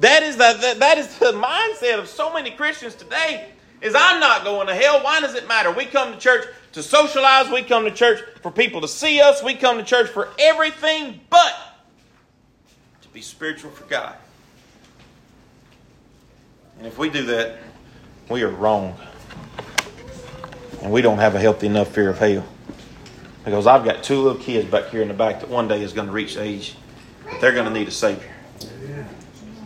That 0.00 0.24
is 0.24 0.36
the, 0.36 0.58
that, 0.60 0.78
that 0.80 0.98
is 0.98 1.16
the 1.18 1.32
mindset 1.32 1.98
of 2.00 2.08
so 2.08 2.32
many 2.32 2.50
Christians 2.50 2.96
today 2.96 3.48
is 3.80 3.94
I'm 3.96 4.18
not 4.18 4.42
going 4.42 4.66
to 4.66 4.74
hell. 4.74 5.02
Why 5.02 5.20
does 5.20 5.34
it 5.34 5.46
matter? 5.46 5.70
We 5.70 5.84
come 5.86 6.12
to 6.12 6.18
church 6.18 6.46
to 6.72 6.82
socialize. 6.82 7.50
We 7.50 7.62
come 7.62 7.84
to 7.84 7.90
church 7.92 8.20
for 8.42 8.50
people 8.50 8.80
to 8.80 8.88
see 8.88 9.20
us. 9.20 9.44
We 9.44 9.54
come 9.54 9.78
to 9.78 9.84
church 9.84 10.10
for 10.10 10.30
everything 10.38 11.20
but 11.30 11.54
to 13.02 13.08
be 13.08 13.22
spiritual 13.22 13.70
for 13.70 13.84
God. 13.84 14.16
And 16.86 16.92
if 16.92 17.00
we 17.00 17.10
do 17.10 17.26
that, 17.26 17.58
we 18.28 18.44
are 18.44 18.48
wrong. 18.48 18.96
And 20.82 20.92
we 20.92 21.02
don't 21.02 21.18
have 21.18 21.34
a 21.34 21.40
healthy 21.40 21.66
enough 21.66 21.88
fear 21.88 22.10
of 22.10 22.20
hell. 22.20 22.46
Because 23.44 23.66
I've 23.66 23.84
got 23.84 24.04
two 24.04 24.22
little 24.22 24.40
kids 24.40 24.70
back 24.70 24.90
here 24.90 25.02
in 25.02 25.08
the 25.08 25.14
back 25.14 25.40
that 25.40 25.48
one 25.48 25.66
day 25.66 25.82
is 25.82 25.92
going 25.92 26.06
to 26.06 26.12
reach 26.12 26.36
age 26.36 26.76
that 27.24 27.40
they're 27.40 27.54
going 27.54 27.66
to 27.66 27.72
need 27.72 27.88
a 27.88 27.90
Savior. 27.90 28.32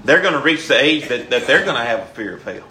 They're 0.03 0.23
going 0.23 0.33
to 0.33 0.41
reach 0.41 0.67
the 0.67 0.83
age 0.83 1.09
that, 1.09 1.29
that 1.29 1.47
they're 1.47 1.63
going 1.63 1.77
to 1.77 1.85
have 1.85 2.01
a 2.01 2.07
fear 2.07 2.37
of 2.37 2.43
hell. 2.43 2.67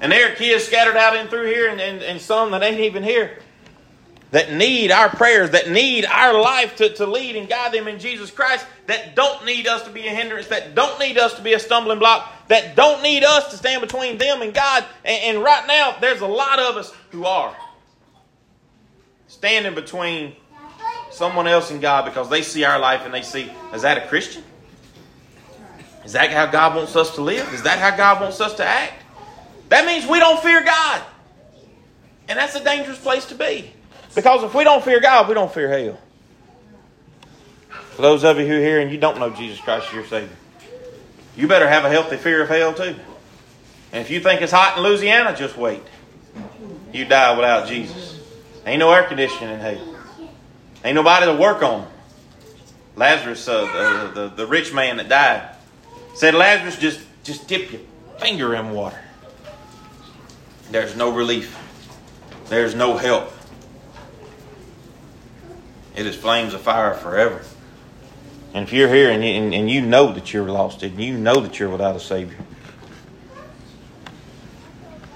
And 0.00 0.10
there 0.10 0.32
are 0.32 0.34
kids 0.34 0.64
scattered 0.64 0.96
out 0.96 1.16
in 1.16 1.28
through 1.28 1.46
here 1.46 1.70
and, 1.70 1.80
and, 1.80 2.02
and 2.02 2.20
some 2.20 2.50
that 2.50 2.64
ain't 2.64 2.80
even 2.80 3.04
here 3.04 3.38
that 4.34 4.52
need 4.52 4.90
our 4.90 5.08
prayers, 5.08 5.50
that 5.50 5.70
need 5.70 6.04
our 6.04 6.36
life 6.40 6.74
to, 6.74 6.92
to 6.92 7.06
lead 7.06 7.36
and 7.36 7.48
guide 7.48 7.70
them 7.70 7.86
in 7.86 8.00
Jesus 8.00 8.32
Christ, 8.32 8.66
that 8.86 9.14
don't 9.14 9.44
need 9.44 9.68
us 9.68 9.84
to 9.84 9.90
be 9.90 10.08
a 10.08 10.10
hindrance, 10.10 10.48
that 10.48 10.74
don't 10.74 10.98
need 10.98 11.16
us 11.16 11.34
to 11.34 11.42
be 11.42 11.52
a 11.52 11.60
stumbling 11.60 12.00
block, 12.00 12.33
that 12.48 12.76
don't 12.76 13.02
need 13.02 13.24
us 13.24 13.50
to 13.50 13.56
stand 13.56 13.80
between 13.80 14.18
them 14.18 14.42
and 14.42 14.52
God. 14.52 14.84
And, 15.04 15.36
and 15.36 15.44
right 15.44 15.66
now, 15.66 15.96
there's 16.00 16.20
a 16.20 16.26
lot 16.26 16.58
of 16.58 16.76
us 16.76 16.92
who 17.10 17.24
are 17.24 17.56
standing 19.28 19.74
between 19.74 20.34
someone 21.10 21.46
else 21.46 21.70
and 21.70 21.80
God 21.80 22.04
because 22.04 22.28
they 22.28 22.42
see 22.42 22.64
our 22.64 22.78
life 22.78 23.02
and 23.04 23.14
they 23.14 23.22
see, 23.22 23.50
is 23.72 23.82
that 23.82 23.98
a 23.98 24.06
Christian? 24.08 24.42
Is 26.04 26.12
that 26.12 26.30
how 26.30 26.46
God 26.46 26.76
wants 26.76 26.96
us 26.96 27.14
to 27.14 27.22
live? 27.22 27.52
Is 27.54 27.62
that 27.62 27.78
how 27.78 27.96
God 27.96 28.20
wants 28.20 28.40
us 28.40 28.54
to 28.56 28.64
act? 28.64 29.02
That 29.70 29.86
means 29.86 30.06
we 30.06 30.18
don't 30.18 30.42
fear 30.42 30.62
God. 30.62 31.02
And 32.28 32.38
that's 32.38 32.54
a 32.54 32.62
dangerous 32.62 32.98
place 32.98 33.26
to 33.26 33.34
be. 33.34 33.72
Because 34.14 34.42
if 34.42 34.54
we 34.54 34.64
don't 34.64 34.84
fear 34.84 35.00
God, 35.00 35.28
we 35.28 35.34
don't 35.34 35.52
fear 35.52 35.68
hell. 35.68 35.98
For 37.92 38.02
those 38.02 38.24
of 38.24 38.38
you 38.38 38.46
who 38.46 38.56
are 38.56 38.60
here 38.60 38.80
and 38.80 38.90
you 38.90 38.98
don't 38.98 39.18
know 39.18 39.30
Jesus 39.30 39.60
Christ 39.60 39.88
as 39.88 39.94
your 39.94 40.04
Savior, 40.04 40.36
you 41.36 41.48
better 41.48 41.68
have 41.68 41.84
a 41.84 41.90
healthy 41.90 42.16
fear 42.16 42.42
of 42.42 42.48
hell 42.48 42.74
too. 42.74 42.94
And 43.92 44.00
if 44.02 44.10
you 44.10 44.20
think 44.20 44.42
it's 44.42 44.52
hot 44.52 44.76
in 44.76 44.82
Louisiana, 44.82 45.36
just 45.36 45.56
wait. 45.56 45.82
You 46.92 47.04
die 47.04 47.34
without 47.34 47.68
Jesus. 47.68 48.20
Ain't 48.66 48.80
no 48.80 48.92
air 48.92 49.04
conditioning 49.04 49.54
in 49.54 49.60
hell. 49.60 49.96
Ain't 50.84 50.94
nobody 50.94 51.26
to 51.26 51.34
work 51.34 51.62
on. 51.62 51.88
Lazarus, 52.96 53.48
uh, 53.48 54.10
the, 54.14 54.20
the, 54.20 54.28
the 54.28 54.46
rich 54.46 54.72
man 54.72 54.98
that 54.98 55.08
died, 55.08 55.48
said, 56.14 56.34
Lazarus, 56.34 56.78
just, 56.78 57.00
just 57.24 57.48
dip 57.48 57.72
your 57.72 57.80
finger 58.18 58.54
in 58.54 58.70
water. 58.70 59.00
There's 60.70 60.96
no 60.96 61.10
relief. 61.10 61.58
There's 62.46 62.74
no 62.74 62.96
help. 62.96 63.32
It 65.96 66.06
is 66.06 66.16
flames 66.16 66.54
of 66.54 66.60
fire 66.60 66.94
forever. 66.94 67.42
And 68.54 68.62
if 68.62 68.72
you're 68.72 68.88
here 68.88 69.10
and 69.10 69.22
you, 69.24 69.30
and, 69.30 69.52
and 69.52 69.68
you 69.68 69.80
know 69.80 70.12
that 70.12 70.32
you're 70.32 70.48
lost 70.48 70.84
and 70.84 70.98
you 70.98 71.18
know 71.18 71.40
that 71.40 71.58
you're 71.58 71.68
without 71.68 71.96
a 71.96 72.00
Savior, 72.00 72.38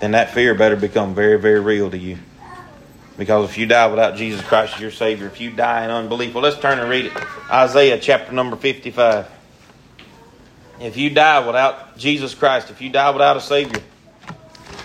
then 0.00 0.10
that 0.10 0.34
fear 0.34 0.54
better 0.54 0.74
become 0.74 1.14
very, 1.14 1.38
very 1.38 1.60
real 1.60 1.88
to 1.90 1.96
you. 1.96 2.18
Because 3.16 3.48
if 3.48 3.56
you 3.56 3.66
die 3.66 3.86
without 3.86 4.16
Jesus 4.16 4.40
Christ 4.42 4.74
as 4.74 4.80
your 4.80 4.90
Savior, 4.90 5.26
if 5.26 5.40
you 5.40 5.50
die 5.50 5.84
in 5.84 5.90
unbelief, 5.90 6.34
well, 6.34 6.42
let's 6.42 6.58
turn 6.58 6.80
and 6.80 6.90
read 6.90 7.06
it. 7.06 7.12
Isaiah 7.50 7.98
chapter 7.98 8.32
number 8.32 8.56
55. 8.56 9.28
If 10.80 10.96
you 10.96 11.10
die 11.10 11.44
without 11.44 11.96
Jesus 11.96 12.34
Christ, 12.34 12.70
if 12.70 12.80
you 12.80 12.90
die 12.90 13.10
without 13.10 13.36
a 13.36 13.40
Savior, 13.40 13.82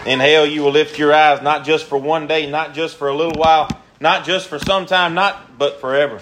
in 0.06 0.20
hell 0.20 0.46
you 0.46 0.62
will 0.62 0.72
lift 0.72 1.00
your 1.00 1.14
eyes 1.14 1.42
not 1.42 1.66
just 1.66 1.86
for 1.86 1.98
one 1.98 2.28
day, 2.28 2.50
not 2.50 2.74
just 2.74 2.98
for 2.98 3.08
a 3.08 3.16
little 3.16 3.40
while, 3.40 3.70
not 4.00 4.26
just 4.26 4.48
for 4.48 4.60
some 4.60 4.86
time, 4.86 5.14
not 5.16 5.58
but 5.58 5.80
forever. 5.80 6.20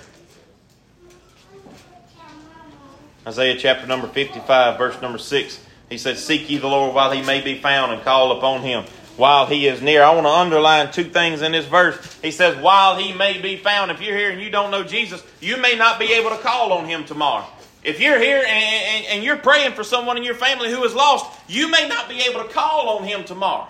Isaiah 3.28 3.56
chapter 3.56 3.86
number 3.86 4.08
55, 4.08 4.78
verse 4.78 5.02
number 5.02 5.18
6. 5.18 5.66
He 5.90 5.98
said, 5.98 6.18
Seek 6.18 6.50
ye 6.50 6.58
the 6.58 6.68
Lord 6.68 6.96
while 6.96 7.12
he 7.12 7.22
may 7.22 7.42
be 7.42 7.60
found 7.60 7.92
and 7.92 8.02
call 8.02 8.38
upon 8.38 8.62
him 8.62 8.86
while 9.18 9.46
he 9.46 9.68
is 9.68 9.82
near. 9.82 10.04
I 10.04 10.14
want 10.16 10.26
to 10.26 10.32
underline 10.32 10.92
two 10.92 11.04
things 11.04 11.42
in 11.42 11.52
this 11.52 11.66
verse. 11.66 12.20
He 12.22 12.32
says, 12.32 12.58
While 12.58 12.98
he 12.98 13.14
may 13.14 13.40
be 13.40 13.58
found. 13.58 13.92
If 13.92 14.02
you're 14.02 14.18
here 14.18 14.32
and 14.32 14.42
you 14.42 14.50
don't 14.50 14.72
know 14.72 14.84
Jesus, 14.84 15.24
you 15.40 15.58
may 15.58 15.76
not 15.76 16.00
be 16.00 16.14
able 16.14 16.32
to 16.32 16.38
call 16.38 16.74
on 16.74 16.86
him 16.86 17.06
tomorrow. 17.06 17.46
If 17.84 18.00
you're 18.00 18.20
here 18.20 18.38
and, 18.38 18.48
and, 18.48 19.06
and 19.08 19.24
you're 19.24 19.38
praying 19.38 19.74
for 19.74 19.84
someone 19.84 20.18
in 20.18 20.24
your 20.24 20.36
family 20.36 20.72
who 20.72 20.84
is 20.84 20.94
lost, 20.94 21.40
you 21.48 21.70
may 21.70 21.88
not 21.88 22.10
be 22.10 22.22
able 22.22 22.44
to 22.44 22.50
call 22.50 22.90
on 22.98 23.04
him 23.04 23.24
tomorrow. 23.24 23.68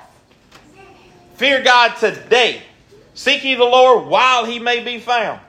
Fear 1.36 1.64
God 1.64 1.98
today. 1.98 2.62
Seek 3.14 3.44
ye 3.44 3.56
the 3.56 3.64
Lord 3.64 4.08
while 4.08 4.46
he 4.46 4.60
may 4.60 4.84
be 4.84 5.00
found. 5.00 5.40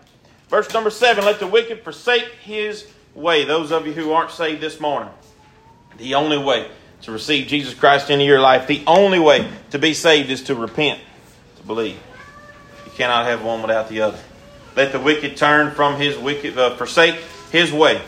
Verse 0.49 0.73
number 0.73 0.91
seven 0.91 1.25
let 1.25 1.39
the 1.39 1.47
wicked 1.47 1.83
forsake 1.83 2.25
his 2.43 2.92
way. 3.15 3.45
Those 3.45 3.73
of 3.73 3.87
you 3.87 3.93
who 3.93 4.13
aren't 4.13 4.31
saved 4.31 4.61
this 4.61 4.81
morning, 4.81 5.13
the 5.99 6.15
only 6.15 6.39
way 6.39 6.69
to 7.03 7.13
receive 7.13 7.49
Jesus 7.49 7.75
Christ 7.75 8.11
into 8.11 8.25
your 8.25 8.41
life, 8.41 8.67
the 8.67 8.83
only 8.87 9.19
way 9.19 9.49
to 9.71 9.79
be 9.79 9.95
saved 9.95 10.31
is 10.31 10.45
to 10.45 10.55
repent, 10.55 11.01
to 11.57 11.63
believe. 11.67 11.99
You 12.87 12.93
cannot 12.93 13.27
have 13.27 13.45
one 13.45 13.61
without 13.61 13.89
the 13.89 14.03
other. 14.03 14.19
Let 14.77 14.93
the 14.93 15.01
wicked 15.01 15.37
turn 15.37 15.73
from 15.73 16.01
his 16.01 16.17
wicked, 16.17 16.57
uh, 16.57 16.77
forsake 16.77 17.17
his 17.51 17.73
way, 17.73 18.01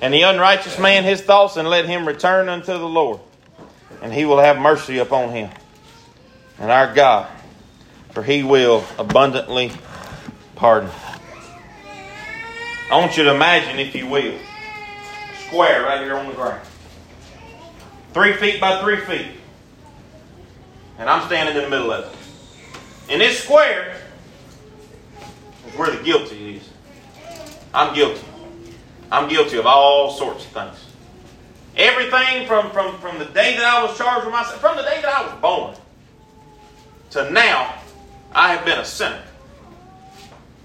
and 0.00 0.12
the 0.12 0.22
unrighteous 0.22 0.78
man 0.78 1.04
his 1.04 1.20
thoughts, 1.22 1.56
and 1.56 1.68
let 1.68 1.86
him 1.86 2.06
return 2.06 2.48
unto 2.48 2.72
the 2.72 2.88
Lord, 2.88 3.20
and 4.02 4.12
he 4.12 4.24
will 4.24 4.38
have 4.38 4.58
mercy 4.58 4.98
upon 4.98 5.30
him. 5.30 5.50
And 6.58 6.70
our 6.70 6.94
God, 6.94 7.28
for 8.12 8.22
he 8.22 8.44
will 8.44 8.84
abundantly 8.98 9.72
pardon. 10.54 10.90
I 12.94 12.98
want 12.98 13.16
you 13.16 13.24
to 13.24 13.34
imagine, 13.34 13.80
if 13.80 13.92
you 13.96 14.06
will, 14.06 14.38
square 15.48 15.82
right 15.82 16.00
here 16.00 16.14
on 16.14 16.28
the 16.28 16.32
ground. 16.32 16.64
Three 18.12 18.34
feet 18.34 18.60
by 18.60 18.80
three 18.82 18.98
feet. 18.98 19.32
And 20.98 21.10
I'm 21.10 21.26
standing 21.26 21.56
in 21.56 21.64
the 21.64 21.68
middle 21.68 21.90
of 21.90 22.04
it. 22.04 23.12
And 23.12 23.20
this 23.20 23.42
square 23.42 23.96
is 25.66 25.76
where 25.76 25.90
the 25.90 26.04
guilty 26.04 26.58
is. 26.58 26.68
I'm 27.74 27.96
guilty. 27.96 28.24
I'm 29.10 29.28
guilty 29.28 29.58
of 29.58 29.66
all 29.66 30.12
sorts 30.12 30.44
of 30.44 30.52
things. 30.52 30.86
Everything 31.76 32.46
from, 32.46 32.70
from, 32.70 32.96
from 32.98 33.18
the 33.18 33.24
day 33.24 33.56
that 33.56 33.64
I 33.64 33.82
was 33.82 33.98
charged 33.98 34.24
with 34.24 34.32
myself, 34.32 34.60
from 34.60 34.76
the 34.76 34.84
day 34.84 35.00
that 35.02 35.12
I 35.12 35.26
was 35.26 35.40
born 35.40 35.74
to 37.10 37.28
now, 37.32 37.74
I 38.30 38.54
have 38.54 38.64
been 38.64 38.78
a 38.78 38.84
sinner. 38.84 39.24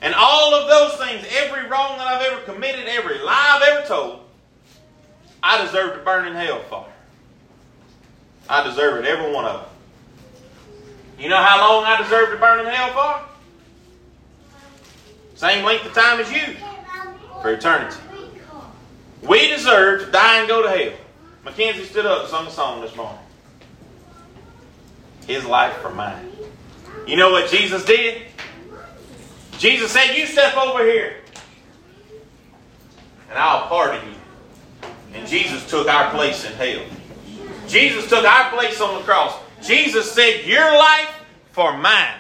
And 0.02 0.14
all 0.16 0.54
of 0.54 0.70
those 0.70 1.06
things, 1.06 1.26
every 1.32 1.68
wrong 1.68 1.98
that 1.98 2.08
I've 2.08 2.22
ever 2.22 2.42
committed, 2.42 2.88
every 2.88 3.20
lie 3.20 3.60
I've 3.62 3.78
ever 3.78 3.88
told, 3.88 4.20
I 5.44 5.64
deserve 5.66 5.98
to 5.98 6.04
burn 6.04 6.28
in 6.28 6.36
hell 6.36 6.62
for. 6.70 6.86
I 8.48 8.64
deserve 8.64 9.04
it, 9.04 9.08
every 9.08 9.32
one 9.32 9.46
of 9.46 9.62
them. 9.62 9.70
You 11.20 11.30
know 11.30 11.38
how 11.38 11.60
long 11.60 11.84
I 11.84 12.02
deserve 12.02 12.30
to 12.30 12.38
burn 12.38 12.66
in 12.66 12.66
hell 12.66 12.94
for? 12.94 13.30
Same 15.36 15.66
length 15.66 15.86
of 15.86 15.94
time 15.94 16.20
as 16.20 16.32
you. 16.32 16.56
For 17.42 17.54
eternity. 17.54 17.98
We 19.22 19.48
deserve 19.50 20.06
to 20.06 20.12
die 20.12 20.40
and 20.40 20.48
go 20.48 20.62
to 20.64 20.70
hell. 20.70 20.98
Mackenzie 21.44 21.86
stood 21.86 22.06
up 22.06 22.22
and 22.22 22.30
sung 22.30 22.48
a 22.48 22.52
song 22.52 22.82
this 22.82 22.96
morning. 22.96 23.20
His 25.28 25.46
life 25.46 25.76
for 25.78 25.92
mine. 25.92 26.32
You 27.06 27.18
know 27.18 27.32
what 27.32 27.50
Jesus 27.50 27.84
did? 27.86 28.29
Jesus 29.60 29.91
said, 29.91 30.15
You 30.15 30.26
step 30.26 30.56
over 30.56 30.84
here, 30.86 31.17
and 33.30 33.38
I'll 33.38 33.67
pardon 33.67 34.08
you. 34.08 34.15
And 35.13 35.28
Jesus 35.28 35.69
took 35.69 35.88
our 35.89 36.10
place 36.12 36.45
in 36.45 36.54
hell. 36.54 36.86
Jesus 37.67 38.08
took 38.08 38.24
our 38.24 38.50
place 38.52 38.80
on 38.80 38.98
the 38.98 39.04
cross. 39.04 39.36
Jesus 39.62 40.10
said, 40.12 40.45
Your 40.45 40.78
life 40.78 41.13
for 41.52 41.78
mine. 41.78 42.15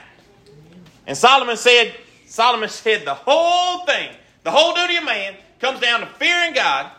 And 1.07 1.17
Solomon 1.17 1.55
said, 1.55 1.95
Solomon 2.27 2.67
said 2.67 3.05
the 3.05 3.15
whole 3.15 3.85
thing, 3.85 4.11
the 4.43 4.51
whole 4.51 4.75
duty 4.75 4.97
of 4.97 5.05
man 5.05 5.33
comes 5.59 5.79
down 5.79 6.01
to 6.01 6.07
fearing 6.07 6.53
God, 6.53 6.91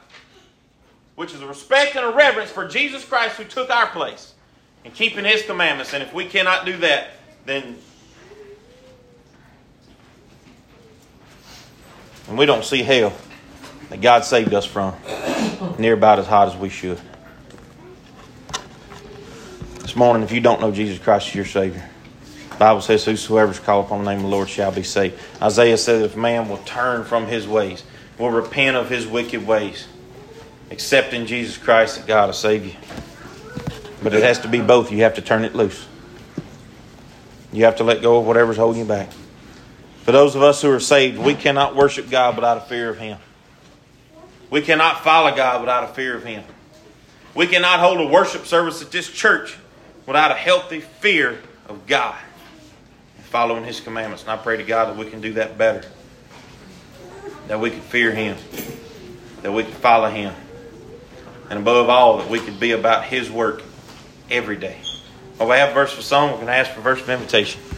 which 1.16 1.35
is 1.35 1.42
a 1.42 1.46
respect 1.46 1.96
and 1.96 2.07
a 2.07 2.16
reverence 2.16 2.50
for 2.50 2.66
Jesus 2.66 3.05
Christ 3.05 3.37
who 3.37 3.44
took 3.44 3.68
our 3.68 3.88
place, 3.88 4.33
and 4.87 4.94
keeping 4.94 5.26
his 5.26 5.42
commandments. 5.42 5.92
And 5.92 6.03
if 6.03 6.14
we 6.14 6.24
cannot 6.24 6.64
do 6.64 6.79
that, 6.79 7.11
then 7.44 7.76
and 12.31 12.38
we 12.38 12.47
don't 12.47 12.64
see 12.64 12.83
hell 12.83 13.12
that 13.90 14.01
God 14.01 14.25
saved 14.25 14.55
us 14.55 14.64
from 14.64 14.95
near 15.79 15.95
about 15.95 16.21
as 16.21 16.29
hot 16.29 16.47
as 16.47 16.57
we 16.57 16.69
should. 16.69 17.01
This 19.81 19.97
morning, 19.97 20.23
if 20.23 20.31
you 20.31 20.40
don't 20.40 20.61
know 20.61 20.71
Jesus 20.71 21.01
Christ 21.01 21.29
as 21.29 21.35
your 21.35 21.45
Savior, 21.45 21.90
the 22.53 22.57
Bible 22.57 22.83
says, 22.83 23.05
Whosoever 23.05 23.51
is 23.51 23.59
called 23.59 23.87
upon 23.87 24.05
the 24.05 24.11
name 24.12 24.21
of 24.21 24.31
the 24.31 24.31
Lord 24.31 24.49
shall 24.49 24.71
be 24.71 24.85
saved. 24.85 25.19
Isaiah 25.43 25.77
said, 25.77 26.03
If 26.03 26.16
man 26.16 26.49
will 26.49 26.59
turn 26.59 27.03
from 27.05 27.27
his 27.27 27.49
ways, 27.49 27.83
will 28.16 28.31
repent 28.31 28.77
of 28.77 28.88
his 28.88 29.09
wicked 29.09 29.45
ways, 29.45 29.88
accepting 30.71 31.27
Jesus 31.27 31.59
Christ, 31.59 31.97
that 31.97 32.07
God 32.07 32.27
will 32.27 32.33
save 32.33 32.64
you. 32.64 32.75
But 34.05 34.14
it 34.14 34.23
has 34.23 34.38
to 34.40 34.49
be 34.49 34.61
both. 34.61 34.93
You 34.93 35.03
have 35.03 35.14
to 35.16 35.23
turn 35.23 35.45
it 35.45 35.57
loose. 35.57 35.85
You 37.53 37.64
have 37.64 37.77
to 37.77 37.85
let 37.85 38.03
go 38.03 38.19
of 38.19 38.27
whatever's 38.27 38.57
holding 38.57 38.83
you 38.83 38.87
back. 38.87 39.09
For 40.03 40.13
those 40.13 40.35
of 40.35 40.43
us 40.43 40.63
who 40.63 40.71
are 40.71 40.81
saved, 40.81 41.19
we 41.19 41.35
cannot 41.35 41.77
worship 41.77 42.11
God 42.11 42.37
without 42.37 42.57
a 42.57 42.63
fear 42.63 42.89
of 42.89 42.99
Him. 42.99 43.19
We 44.51 44.63
cannot 44.63 45.05
follow 45.05 45.35
God 45.35 45.61
without 45.61 45.85
a 45.85 45.89
fear 45.89 46.17
of 46.17 46.25
Him. 46.25 46.43
We 47.35 47.47
cannot 47.47 47.81
hold 47.81 48.01
a 48.01 48.07
worship 48.07 48.47
service 48.47 48.83
at 48.83 48.91
this 48.91 49.09
church 49.09 49.57
without 50.07 50.31
a 50.31 50.35
healthy 50.35 50.81
fear 50.81 51.39
of 51.69 51.87
God 51.87 52.17
and 53.17 53.25
following 53.27 53.65
His 53.65 53.81
commandments. 53.81 54.23
And 54.23 54.33
I 54.33 54.37
pray 54.37 54.57
to 54.57 54.65
God 54.65 54.87
that 54.87 54.97
we 54.97 55.09
can 55.09 55.21
do 55.21 55.35
that 55.35 55.57
better. 55.57 55.87
That 57.47 57.61
we 57.61 57.71
can 57.71 57.81
fear 57.81 58.13
Him. 58.13 58.37
That 59.43 59.53
we 59.53 59.63
can 59.63 59.73
follow 59.75 60.11
Him. 60.11 60.35
And 61.49 61.59
above 61.59 61.89
all, 61.89 62.19
that 62.19 62.29
we 62.29 62.41
could 62.41 62.59
be 62.59 62.73
about 62.73 63.05
His 63.05 63.31
work 63.31 63.63
every 64.31 64.57
day. 64.57 64.79
Well, 65.39 65.49
we 65.49 65.57
have 65.57 65.71
a 65.71 65.75
verse 65.75 65.93
for 65.93 66.03
song. 66.03 66.31
We're 66.31 66.37
going 66.37 66.47
to 66.47 66.55
ask 66.55 66.73
for 66.73 66.81
a 66.81 66.83
verse 66.83 67.01
of 67.01 67.09
invitation. 67.09 67.61